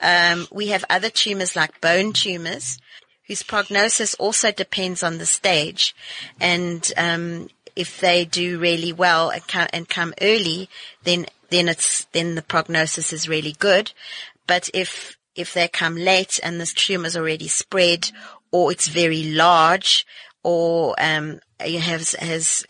[0.00, 2.78] Um, we have other tumors like bone tumors,
[3.26, 5.94] whose prognosis also depends on the stage,
[6.40, 10.68] and um, if they do really well and come, and come early,
[11.04, 13.92] then then it's then the prognosis is really good.
[14.46, 18.10] But if if they come late and the tumor's already spread,
[18.50, 20.04] or it's very large,
[20.42, 22.64] or um, has has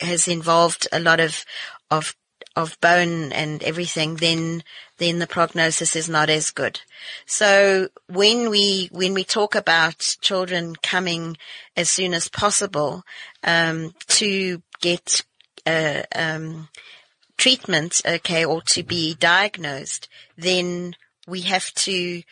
[0.00, 1.44] has involved a lot of
[1.90, 2.14] of
[2.56, 4.62] of bone and everything, then
[4.98, 6.80] then the prognosis is not as good.
[7.26, 11.36] So when we when we talk about children coming
[11.76, 13.02] as soon as possible
[13.42, 15.22] um, to get
[15.66, 16.68] uh, um,
[17.36, 20.94] treatment, okay, or to be diagnosed, then
[21.26, 22.22] we have to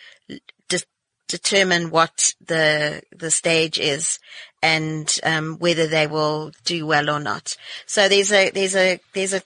[0.69, 0.79] de-
[1.27, 4.21] determine what the the stage is
[4.63, 7.57] and um, whether they will do well or not.
[7.87, 9.43] So there's a there's a there's a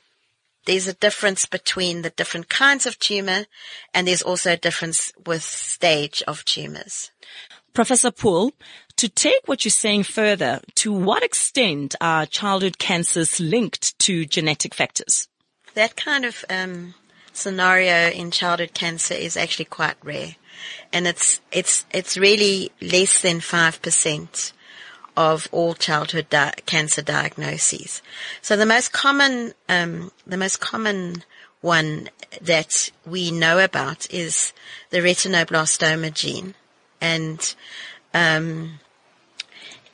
[0.67, 3.47] there's a difference between the different kinds of tumor
[3.95, 7.11] and there's also a difference with stage of tumors.
[7.73, 8.53] Professor Poole,
[8.97, 14.75] to take what you're saying further, to what extent are childhood cancers linked to genetic
[14.75, 15.29] factors?
[15.75, 16.95] That kind of um,
[17.35, 20.37] scenario in childhood cancer is actually quite rare,
[20.91, 24.55] and it's it's it's really less than five percent
[25.17, 28.03] of all childhood di- cancer diagnoses.
[28.43, 31.25] So the most common, um, the most common
[31.61, 32.09] one
[32.41, 34.53] that we know about is
[34.91, 36.55] the retinoblastoma gene,
[37.01, 37.55] and
[38.15, 38.79] um,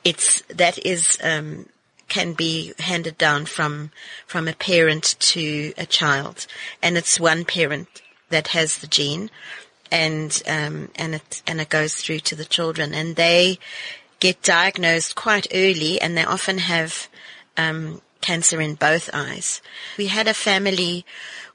[0.03, 1.67] it's that is um,
[2.09, 3.91] can be handed down from
[4.27, 6.45] from a parent to a child,
[6.81, 9.31] and it's one parent that has the gene,
[9.91, 13.57] and um, and it and it goes through to the children, and they
[14.23, 17.09] get diagnosed quite early and they often have
[17.57, 19.61] um, cancer in both eyes.
[19.97, 21.05] We had a family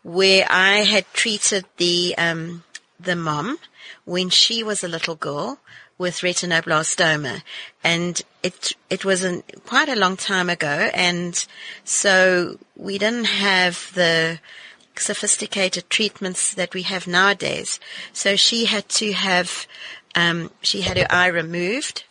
[0.03, 2.65] where I had treated the um,
[3.01, 3.59] the mom
[4.05, 5.59] when she was a little girl
[5.97, 7.43] with retinoblastoma,
[7.83, 11.47] and it it was an, quite a long time ago, and
[11.85, 14.41] so we didn't have the
[14.95, 17.81] sophisticated treatments that we have nowadays.
[18.13, 19.67] So she had to have
[20.15, 22.05] um, she had her eye removed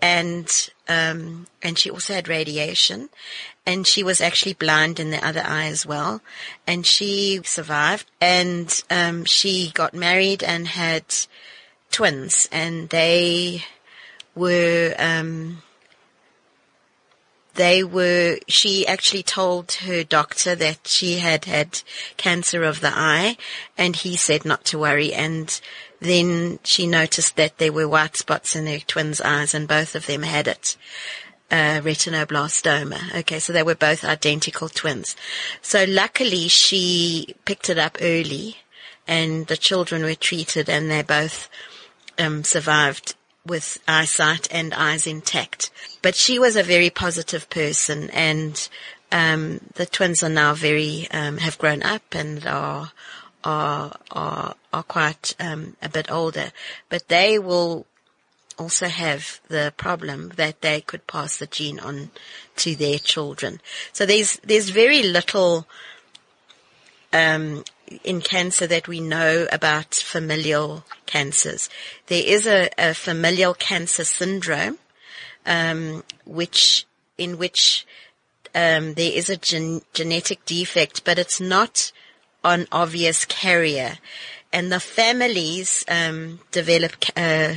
[0.00, 3.08] and um, and she also had radiation,
[3.66, 6.20] and she was actually blind in the other eye as well,
[6.66, 11.04] and she survived, and um, she got married and had
[11.90, 13.64] twins, and they
[14.34, 14.94] were.
[14.98, 15.62] Um,
[17.54, 21.82] they were, she actually told her doctor that she had had
[22.16, 23.36] cancer of the eye
[23.76, 25.60] and he said not to worry and
[26.00, 30.06] then she noticed that there were white spots in her twins' eyes and both of
[30.06, 30.76] them had it.
[31.50, 33.14] Uh, retinoblastoma.
[33.20, 35.16] Okay, so they were both identical twins.
[35.62, 38.58] So luckily she picked it up early
[39.06, 41.48] and the children were treated and they both
[42.18, 43.14] um, survived
[43.46, 45.70] with eyesight and eyes intact.
[46.02, 48.68] But she was a very positive person and
[49.10, 52.92] um, the twins are now very um, have grown up and are
[53.44, 56.52] are are are quite um, a bit older,
[56.88, 57.86] but they will
[58.58, 62.10] also have the problem that they could pass the gene on
[62.56, 63.60] to their children.
[63.92, 65.66] So there's there's very little
[67.12, 67.64] um,
[68.04, 71.70] in cancer that we know about familial cancers.
[72.06, 74.78] There is a, a familial cancer syndrome,
[75.46, 77.86] um, which in which
[78.54, 81.92] um, there is a gen- genetic defect, but it's not
[82.44, 83.98] an obvious carrier.
[84.52, 87.54] And the families um, develop uh,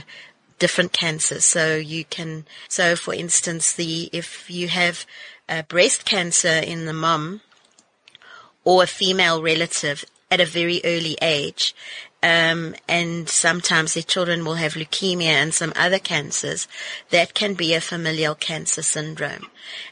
[0.59, 1.45] different cancers.
[1.45, 5.05] So you can, so for instance, the if you have
[5.49, 7.41] a breast cancer in the mom
[8.63, 11.73] or a female relative at a very early age,
[12.23, 16.67] um, and sometimes their children will have leukemia and some other cancers,
[17.09, 19.47] that can be a familial cancer syndrome.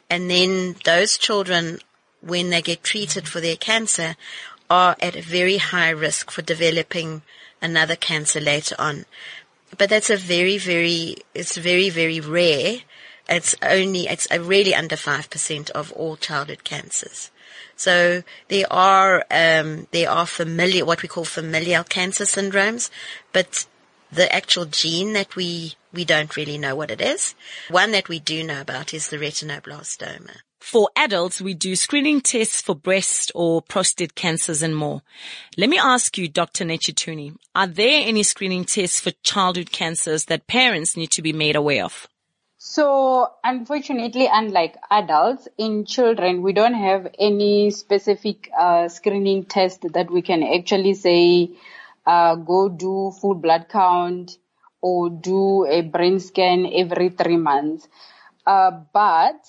[0.09, 1.79] And then those children,
[2.21, 4.15] when they get treated for their cancer,
[4.70, 7.22] are at a very high risk for developing
[7.61, 9.05] another cancer later on.
[9.78, 12.80] But that's a very, very, it's very, very rare.
[13.28, 17.32] It's only, it's really under 5% of all childhood cancers.
[17.76, 22.89] So there are, um, there are familiar, what we call familial cancer syndromes,
[23.32, 23.65] but
[24.11, 27.36] the actual gene that we, we don't really know what it is.
[27.70, 30.38] One that we do know about is the retinoblastoma.
[30.60, 35.01] For adults, we do screening tests for breast or prostate cancers and more.
[35.57, 36.66] Let me ask you, Dr.
[36.66, 41.55] Netshituni, are there any screening tests for childhood cancers that parents need to be made
[41.55, 42.07] aware of?
[42.57, 50.12] So unfortunately, unlike adults, in children, we don't have any specific uh, screening test that
[50.12, 51.51] we can actually say,
[52.05, 54.38] uh, go do full blood count
[54.82, 57.88] or do a brain scan every three months.
[58.45, 59.39] Uh, but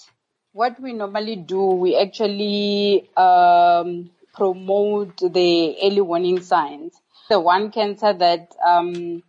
[0.53, 7.01] what we normally do, we actually um, promote the early warning signs.
[7.28, 9.22] The one cancer that um,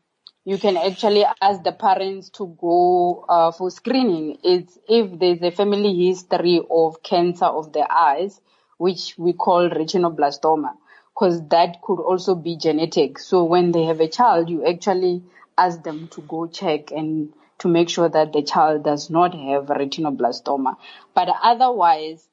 [0.46, 5.52] you can actually ask the parents to go uh, for screening is if there's a
[5.52, 8.42] family history of cancer of the eyes,
[8.78, 10.74] which we call retinoblastoma,
[11.14, 13.20] because that could also be genetic.
[13.20, 15.22] So when they have a child, you actually
[15.56, 17.32] ask them to go check and
[17.62, 20.76] to make sure that the child does not have retinoblastoma.
[21.14, 22.28] But otherwise,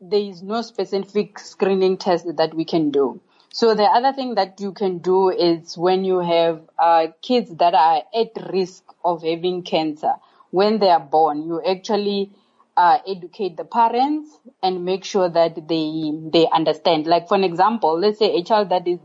[0.00, 3.20] there is no specific screening test that we can do.
[3.50, 7.74] So the other thing that you can do is when you have uh, kids that
[7.74, 10.14] are at risk of having cancer,
[10.50, 12.30] when they are born, you actually
[12.76, 14.30] uh, educate the parents
[14.62, 17.06] and make sure that they they understand.
[17.06, 18.98] Like for an example, let's say a child that is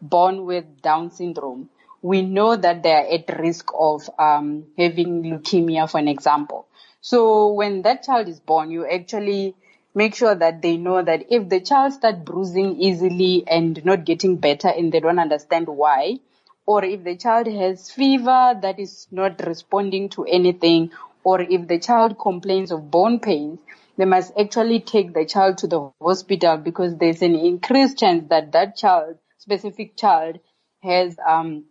[0.00, 1.68] born with Down syndrome
[2.04, 6.66] we know that they are at risk of um, having leukemia, for an example.
[7.00, 9.56] So when that child is born, you actually
[9.94, 14.36] make sure that they know that if the child starts bruising easily and not getting
[14.36, 16.18] better and they don't understand why,
[16.66, 20.90] or if the child has fever that is not responding to anything,
[21.22, 23.58] or if the child complains of bone pains,
[23.96, 28.52] they must actually take the child to the hospital because there's an increased chance that
[28.52, 30.38] that child, specific child,
[30.82, 31.64] has um,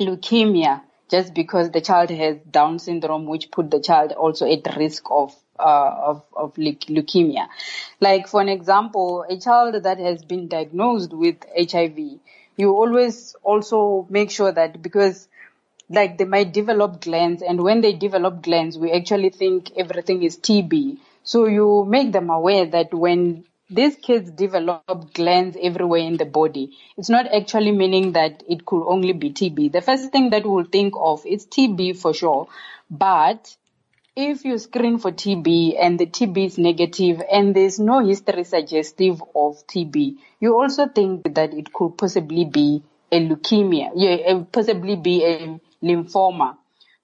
[0.00, 5.04] leukemia just because the child has Down syndrome, which put the child also at risk
[5.10, 7.48] of uh, of, of leukemia.
[8.00, 11.98] Like for an example, a child that has been diagnosed with HIV,
[12.56, 15.28] you always also make sure that because
[15.90, 20.36] like they might develop glands and when they develop glands, we actually think everything is
[20.36, 20.98] TB.
[21.22, 26.76] So you make them aware that when these kids develop glands everywhere in the body.
[26.96, 29.72] It's not actually meaning that it could only be TB.
[29.72, 32.48] The first thing that we'll think of is TB for sure.
[32.90, 33.54] But
[34.16, 39.22] if you screen for TB and the TB is negative and there's no history suggestive
[39.34, 45.24] of TB, you also think that it could possibly be a leukemia, yeah, possibly be
[45.24, 46.56] a lymphoma.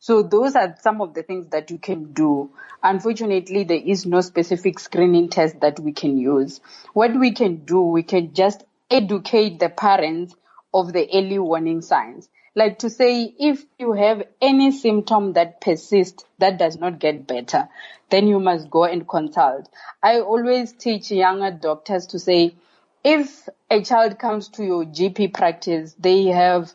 [0.05, 2.51] So those are some of the things that you can do.
[2.83, 6.61] Unfortunately, there is no specific screening test that we can use.
[6.93, 10.35] What we can do, we can just educate the parents
[10.75, 12.29] of the early warning signs.
[12.55, 17.71] Like to say, if you have any symptom that persists, that does not get better,
[18.11, 19.71] then you must go and consult.
[20.03, 22.57] I always teach younger doctors to say,
[23.03, 26.75] if a child comes to your GP practice, they have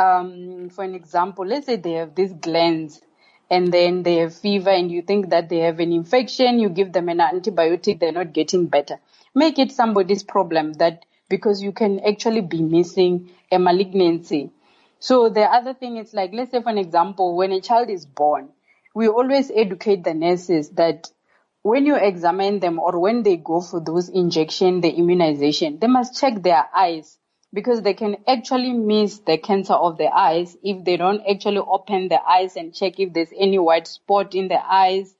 [0.00, 3.00] um, for an example, let's say they have these glands
[3.50, 6.92] and then they have fever and you think that they have an infection, you give
[6.92, 8.98] them an antibiotic, they're not getting better.
[9.34, 14.50] Make it somebody's problem that because you can actually be missing a malignancy.
[15.00, 18.06] So the other thing is like, let's say for an example, when a child is
[18.06, 18.48] born,
[18.94, 21.10] we always educate the nurses that
[21.62, 26.18] when you examine them or when they go for those injection, the immunization, they must
[26.18, 27.18] check their eyes
[27.52, 32.08] because they can actually miss the cancer of the eyes if they don't actually open
[32.08, 35.14] the eyes and check if there's any white spot in the eyes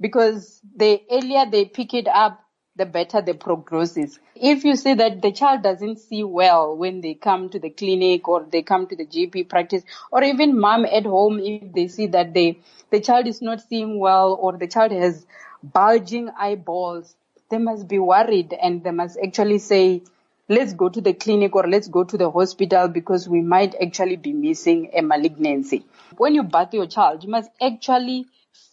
[0.00, 2.40] because the earlier they pick it up
[2.76, 4.18] the better the prognosis.
[4.34, 8.26] If you see that the child doesn't see well when they come to the clinic
[8.28, 12.06] or they come to the GP practice or even mom at home if they see
[12.08, 12.60] that they,
[12.90, 15.26] the child is not seeing well or the child has
[15.62, 17.14] bulging eyeballs,
[17.50, 20.02] they must be worried and they must actually say,
[20.50, 24.16] let's go to the clinic or let's go to the hospital because we might actually
[24.16, 25.86] be missing a malignancy.
[26.16, 28.26] When you birth your child, you must actually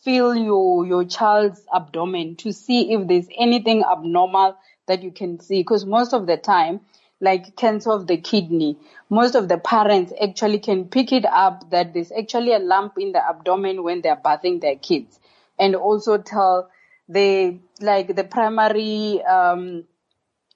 [0.04, 4.58] feel your, your child's abdomen to see if there's anything abnormal
[4.88, 5.60] that you can see.
[5.60, 6.82] Because most of the time,
[7.22, 8.78] like cancer of the kidney,
[9.12, 13.12] most of the parents actually can pick it up that there's actually a lump in
[13.12, 15.20] the abdomen when they're bathing their kids.
[15.60, 16.72] And also tell
[17.08, 19.84] the, like the primary, um,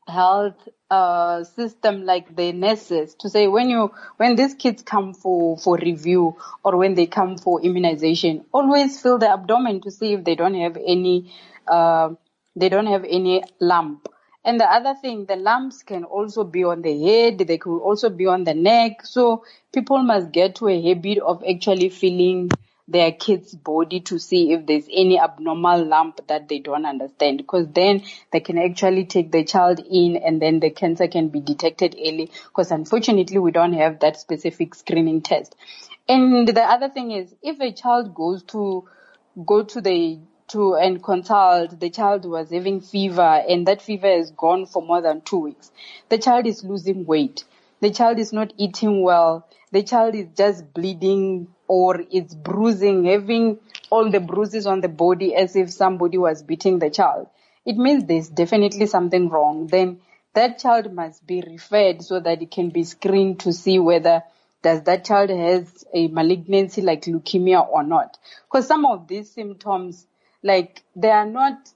[0.07, 5.57] health uh, system like the nurses to say when you when these kids come for
[5.57, 10.23] for review or when they come for immunization always feel the abdomen to see if
[10.23, 11.31] they don't have any
[11.67, 12.09] uh,
[12.55, 14.07] they don't have any lump.
[14.43, 18.09] And the other thing the lumps can also be on the head they could also
[18.09, 19.05] be on the neck.
[19.05, 22.49] So people must get to a habit of actually feeling
[22.91, 27.67] their kid's body to see if there's any abnormal lump that they don't understand because
[27.73, 31.95] then they can actually take the child in and then the cancer can be detected
[31.97, 35.55] early because unfortunately we don't have that specific screening test.
[36.09, 38.87] And the other thing is if a child goes to
[39.45, 40.19] go to the
[40.49, 45.01] to and consult, the child was having fever and that fever is gone for more
[45.01, 45.71] than two weeks.
[46.09, 47.45] The child is losing weight.
[47.79, 49.47] The child is not eating well.
[49.71, 53.59] The child is just bleeding or it's bruising, having
[53.89, 57.27] all the bruises on the body as if somebody was beating the child.
[57.65, 59.67] It means there's definitely something wrong.
[59.67, 60.01] Then
[60.33, 64.23] that child must be referred so that it can be screened to see whether
[64.61, 68.17] does that child has a malignancy like leukemia or not.
[68.45, 70.05] Because some of these symptoms
[70.43, 71.69] like they are not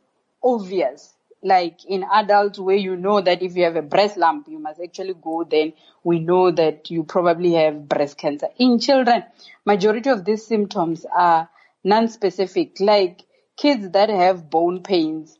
[0.44, 1.15] obvious
[1.46, 4.82] like in adults where you know that if you have a breast lump, you must
[4.82, 5.74] actually go then
[6.04, 8.48] we know that you probably have breast cancer.
[8.58, 9.24] In children,
[9.66, 11.50] majority of these symptoms are
[11.84, 13.22] non-specific, like
[13.58, 15.38] kids that have bone pains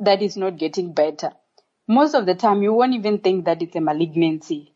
[0.00, 1.30] that is not getting better.
[1.88, 4.72] Most of the time you won't even think that it's a malignancy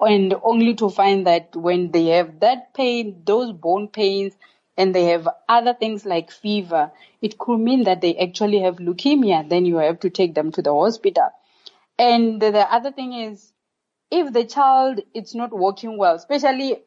[0.00, 4.34] and only to find that when they have that pain, those bone pains,
[4.78, 9.46] and they have other things like fever, it could mean that they actually have leukemia.
[9.48, 11.30] Then you have to take them to the hospital.
[11.98, 13.52] And the other thing is,
[14.10, 16.78] if the child is not walking well, especially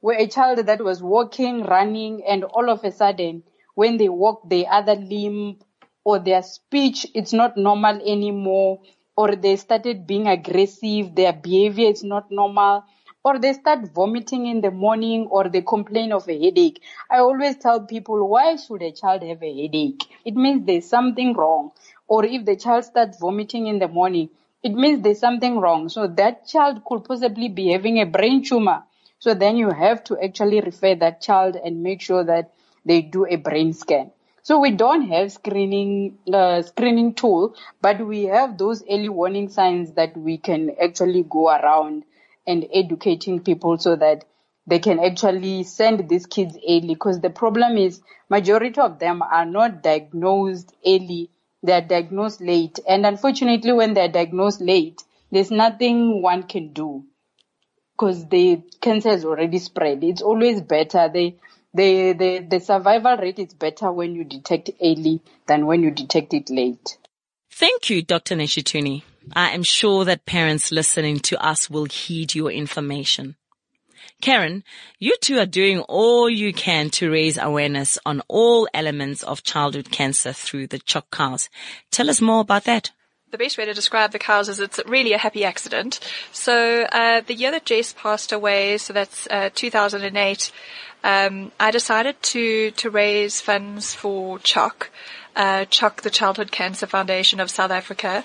[0.00, 3.44] where a child that was walking, running, and all of a sudden,
[3.76, 5.62] when they walk, they either limp
[6.04, 8.80] or their speech, it's not normal anymore,
[9.16, 12.84] or they started being aggressive, their behavior is not normal
[13.26, 16.80] or they start vomiting in the morning or they complain of a headache.
[17.10, 20.04] I always tell people, why should a child have a headache?
[20.24, 21.72] It means there's something wrong.
[22.06, 24.30] Or if the child starts vomiting in the morning,
[24.62, 25.88] it means there's something wrong.
[25.88, 28.84] So that child could possibly be having a brain tumor.
[29.18, 32.52] So then you have to actually refer that child and make sure that
[32.84, 34.12] they do a brain scan.
[34.44, 39.94] So we don't have screening uh, screening tool, but we have those early warning signs
[39.94, 42.04] that we can actually go around
[42.46, 44.24] and educating people so that
[44.66, 49.46] they can actually send these kids early because the problem is majority of them are
[49.46, 51.30] not diagnosed early
[51.62, 57.04] they're diagnosed late and unfortunately when they're diagnosed late there's nothing one can do
[57.92, 61.36] because the cancer is already spread it's always better they
[61.76, 66.32] the, the, the survival rate is better when you detect early than when you detect
[66.32, 66.96] it late.
[67.50, 68.34] Thank you, Dr.
[68.34, 69.02] Netshituni.
[69.34, 73.36] I am sure that parents listening to us will heed your information.
[74.22, 74.64] Karen,
[74.98, 79.90] you two are doing all you can to raise awareness on all elements of childhood
[79.90, 81.50] cancer through the CHOC cows.
[81.90, 82.92] Tell us more about that.
[83.30, 86.00] The best way to describe the cows is it's really a happy accident.
[86.32, 90.52] So uh, the year that Jess passed away, so that's uh, 2008,
[91.04, 94.90] um, I decided to to raise funds for CHOC,
[95.34, 95.66] uh,
[96.02, 98.24] the Childhood Cancer Foundation of South Africa.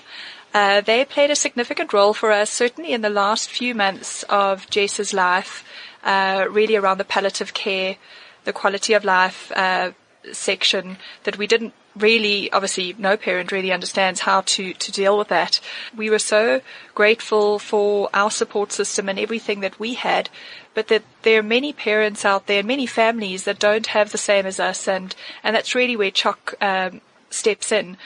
[0.54, 4.68] Uh, they played a significant role for us, certainly in the last few months of
[4.68, 5.64] Jess's life,
[6.04, 7.96] uh, really around the palliative care,
[8.44, 9.92] the quality of life uh,
[10.32, 15.28] section that we didn't really, obviously, no parent really understands how to, to deal with
[15.28, 15.60] that.
[15.96, 16.60] We were so
[16.94, 20.30] grateful for our support system and everything that we had,
[20.74, 24.18] but that there are many parents out there, and many families that don't have the
[24.18, 27.00] same as us, and, and that's really where CHOC um,
[27.30, 27.96] steps in.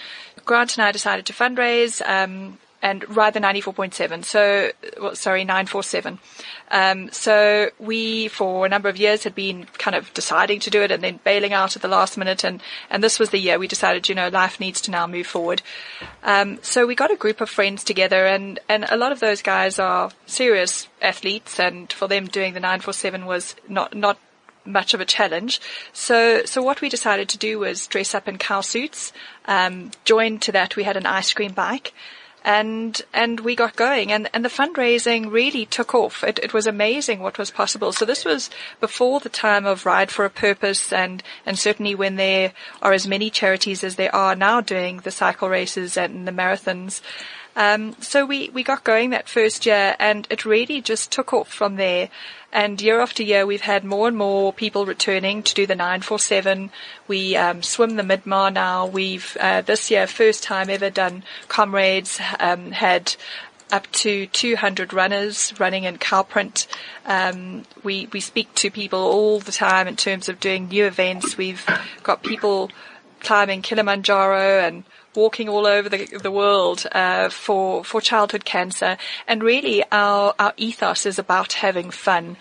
[0.46, 4.24] Grant and I decided to fundraise, um, and rather 94.7.
[4.24, 4.70] So,
[5.00, 6.20] well, sorry, 947.
[6.70, 10.82] Um, so we, for a number of years, had been kind of deciding to do
[10.82, 12.44] it and then bailing out at the last minute.
[12.44, 15.26] And, and this was the year we decided, you know, life needs to now move
[15.26, 15.62] forward.
[16.22, 19.42] Um, so we got a group of friends together and, and a lot of those
[19.42, 24.18] guys are serious athletes and for them doing the 947 was not, not
[24.66, 25.60] much of a challenge.
[25.92, 29.12] So, so what we decided to do was dress up in cow suits.
[29.46, 31.92] Um, joined to that, we had an ice cream bike.
[32.44, 36.22] And, and we got going and, and the fundraising really took off.
[36.22, 37.92] It, it was amazing what was possible.
[37.92, 42.14] So this was before the time of Ride for a Purpose and, and certainly when
[42.14, 46.30] there are as many charities as there are now doing the cycle races and the
[46.30, 47.00] marathons.
[47.56, 51.48] Um, so we, we got going that first year and it really just took off
[51.48, 52.10] from there.
[52.52, 56.70] And year after year, we've had more and more people returning to do the 947.
[57.08, 58.86] We um, swim the Midmar now.
[58.86, 63.16] We've uh, this year, first time ever done comrades, um, had
[63.72, 66.66] up to 200 runners running in Cowprint.
[67.04, 71.36] Um, we we speak to people all the time in terms of doing new events.
[71.36, 71.66] We've
[72.02, 72.70] got people
[73.20, 74.84] climbing Kilimanjaro and
[75.16, 78.96] walking all over the, the world uh, for for childhood cancer,
[79.26, 82.36] and really our our ethos is about having fun.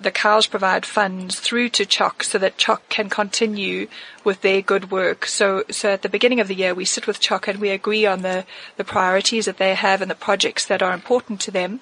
[0.00, 3.88] the COWS provide funds through to CHOC so that CHOC can continue
[4.24, 5.26] with their good work.
[5.26, 8.04] So, so at the beginning of the year, we sit with CHOC and we agree
[8.04, 8.44] on the,
[8.76, 11.80] the priorities that they have and the projects that are important to them.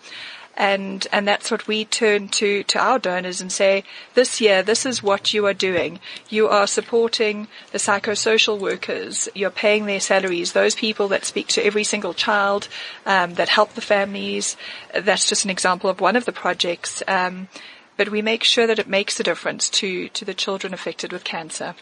[0.57, 3.83] And, and that's what we turn to, to our donors and say,
[4.15, 5.99] this year, this is what you are doing.
[6.29, 9.29] You are supporting the psychosocial workers.
[9.35, 10.53] You're paying their salaries.
[10.53, 12.69] Those people that speak to every single child,
[13.05, 14.57] um, that help the families.
[14.95, 17.03] That's just an example of one of the projects.
[17.09, 17.49] Um,
[17.97, 21.25] but we make sure that it makes a difference to, to the children affected with
[21.25, 21.75] cancer.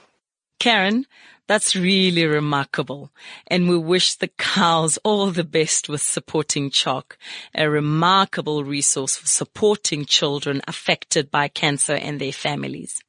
[0.59, 1.07] Karen,
[1.53, 3.11] that's really remarkable.
[3.47, 7.19] And we wish the cows all the best with supporting CHOC,
[7.55, 13.03] a remarkable resource for supporting children affected by cancer and their families.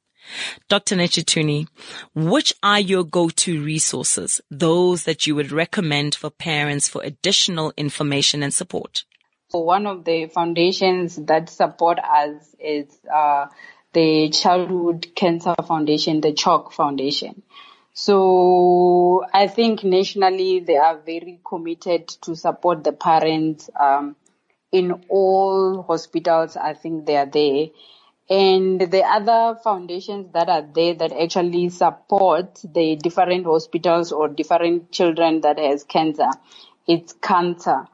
[0.67, 0.97] Dr.
[0.97, 1.69] Netshituni,
[2.15, 8.43] which are your go-to resources, those that you would recommend for parents for additional information
[8.43, 9.05] and support?
[9.51, 13.45] One of the foundations that support us is uh,
[13.93, 17.43] the Childhood Cancer Foundation, the CHOC Foundation.
[17.93, 23.69] So I think nationally they are very committed to support the parents.
[23.79, 24.15] Um,
[24.71, 27.67] in all hospitals, I think they are there.
[28.29, 34.91] And the other foundations that are there that actually support the different hospitals or different
[34.91, 36.29] children that has cancer,
[36.87, 37.85] it's cancer.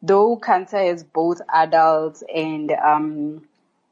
[0.00, 3.46] Though cancer is both adults and um,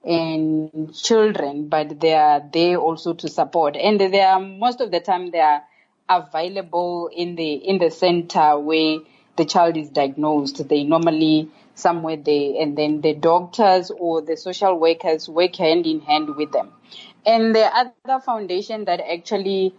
[0.04, 3.76] and children, but they are there also to support.
[3.76, 5.62] And they are most of the time they are
[6.08, 8.98] available in the in the center where
[9.36, 10.68] the child is diagnosed.
[10.68, 16.00] They normally somewhere there, and then the doctors or the social workers work hand in
[16.00, 16.70] hand with them.
[17.24, 19.74] And the other foundation that actually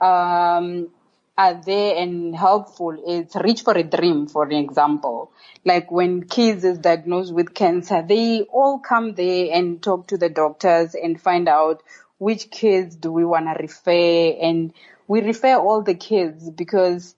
[0.00, 0.88] um,
[1.36, 5.32] are there and helpful is Reach for a Dream, for example.
[5.64, 10.28] Like when kids is diagnosed with cancer, they all come there and talk to the
[10.28, 11.82] doctors and find out
[12.18, 14.72] which kids do we want to refer and
[15.08, 17.16] we refer all the kids because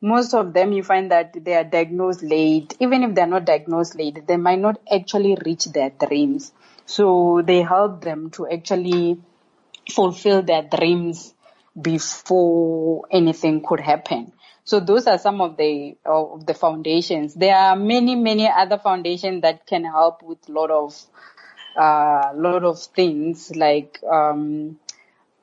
[0.00, 2.76] most of them you find that they are diagnosed late.
[2.78, 6.52] Even if they're not diagnosed late, they might not actually reach their dreams.
[6.84, 9.18] So they help them to actually
[9.90, 11.34] fulfill their dreams
[11.80, 14.32] before anything could happen.
[14.64, 17.34] So those are some of the of the foundations.
[17.34, 21.06] There are many many other foundations that can help with a lot of
[21.76, 24.78] uh, lot of things like um,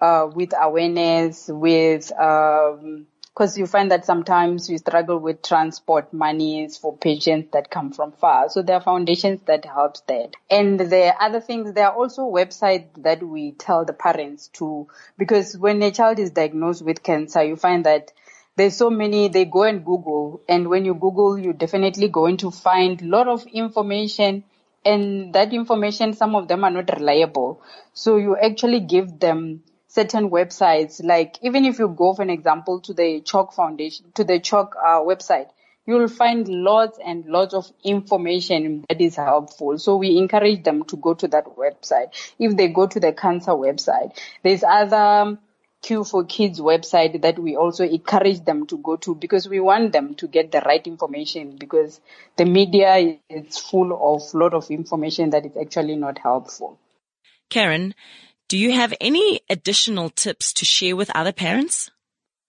[0.02, 6.78] uh, with awareness, with um, because you find that sometimes you struggle with transport monies
[6.78, 8.48] for patients that come from far.
[8.50, 10.36] So there are foundations that helps that.
[10.52, 15.58] And the other things, there are also websites that we tell the parents to, because
[15.58, 18.12] when a child is diagnosed with cancer, you find that
[18.56, 22.52] there's so many, they go and Google, and when you Google, you're definitely going to
[22.52, 24.44] find a lot of information,
[24.86, 27.64] and that information, some of them are not reliable.
[27.94, 29.64] So you actually give them
[29.94, 34.24] certain websites, like even if you go, for an example, to the CHOC Foundation, to
[34.24, 35.50] the CHOC uh, website,
[35.86, 39.78] you'll find lots and lots of information that is helpful.
[39.78, 42.08] So we encourage them to go to that website.
[42.40, 45.38] If they go to the cancer website, there's other
[45.84, 50.28] Cure4Kids website that we also encourage them to go to because we want them to
[50.28, 52.02] get the right information because
[52.36, 56.80] the media is full of a lot of information that is actually not helpful.
[57.50, 57.94] Karen,
[58.54, 61.90] do you have any additional tips to share with other parents?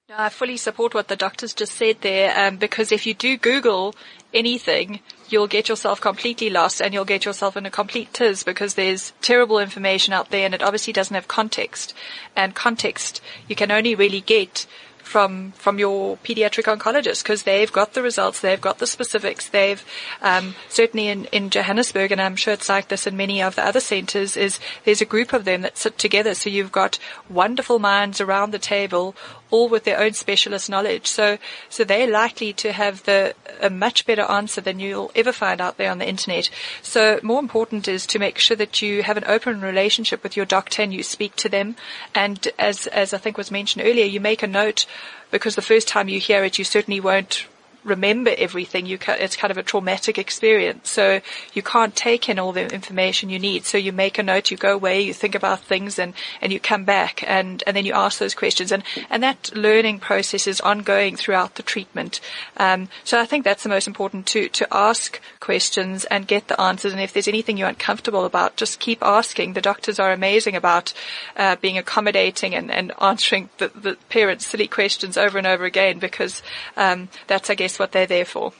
[0.06, 3.38] No, I fully support what the doctors just said there, um, because if you do
[3.38, 3.94] Google
[4.34, 5.00] anything,
[5.30, 9.14] you'll get yourself completely lost and you'll get yourself in a complete tiz because there's
[9.22, 11.94] terrible information out there and it obviously doesn't have context.
[12.36, 14.66] And context you can only really get
[15.04, 19.48] from from your pediatric oncologist because they've got the results, they've got the specifics.
[19.48, 19.84] They've
[20.22, 23.64] um, certainly in in Johannesburg, and I'm sure it's like this in many of the
[23.64, 24.36] other centres.
[24.36, 26.98] Is there's a group of them that sit together, so you've got
[27.28, 29.14] wonderful minds around the table,
[29.54, 31.06] all with their own specialist knowledge.
[31.06, 31.38] So,
[31.68, 35.76] so they're likely to have the, a much better answer than you'll ever find out
[35.76, 36.50] there on the internet.
[36.82, 40.44] So more important is to make sure that you have an open relationship with your
[40.44, 41.76] doctor and you speak to them.
[42.16, 44.86] And as, as I think was mentioned earlier, you make a note
[45.30, 47.46] because the first time you hear it, you certainly won't
[47.84, 48.86] remember everything.
[48.86, 50.90] You ca- it's kind of a traumatic experience.
[50.90, 51.20] So
[51.52, 53.64] you can't take in all the information you need.
[53.64, 56.60] So you make a note, you go away, you think about things and, and you
[56.60, 58.72] come back and, and then you ask those questions.
[58.72, 62.20] And, and that learning process is ongoing throughout the treatment.
[62.56, 66.60] Um, so I think that's the most important to, to ask questions and get the
[66.60, 66.92] answers.
[66.92, 69.52] And if there's anything you're uncomfortable about, just keep asking.
[69.52, 70.92] The doctors are amazing about,
[71.36, 75.98] uh, being accommodating and, and answering the, the parents' silly questions over and over again
[75.98, 76.42] because,
[76.76, 78.52] um, that's, I guess, what they're there for.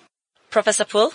[0.50, 1.12] Professor Poole,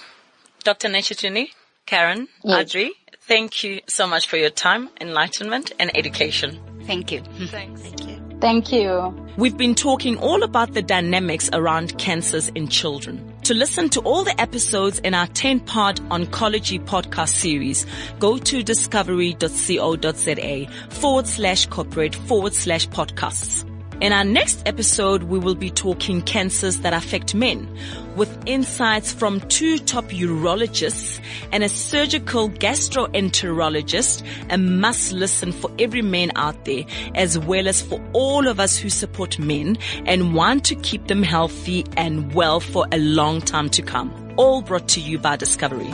[0.64, 0.90] Dr.
[0.90, 1.50] Netshituni,
[1.86, 2.60] Karen, yes.
[2.60, 2.92] Audrey,
[3.30, 6.60] Thank you so much for your time, enlightenment, and education.
[6.88, 7.22] Thank you.
[7.46, 7.82] Thanks.
[7.82, 8.20] Thank you.
[8.42, 9.16] Thank you.
[9.38, 13.32] We've been talking all about the dynamics around cancers in children.
[13.44, 17.86] To listen to all the episodes in our 10 part oncology podcast series,
[18.18, 23.69] go to discovery.co.za forward slash corporate forward slash podcasts.
[24.02, 27.68] In our next episode, we will be talking cancers that affect men
[28.16, 31.20] with insights from two top urologists
[31.52, 37.82] and a surgical gastroenterologist, a must listen for every man out there, as well as
[37.82, 42.62] for all of us who support men and want to keep them healthy and well
[42.62, 44.34] for a long time to come.
[44.38, 45.94] All brought to you by Discovery.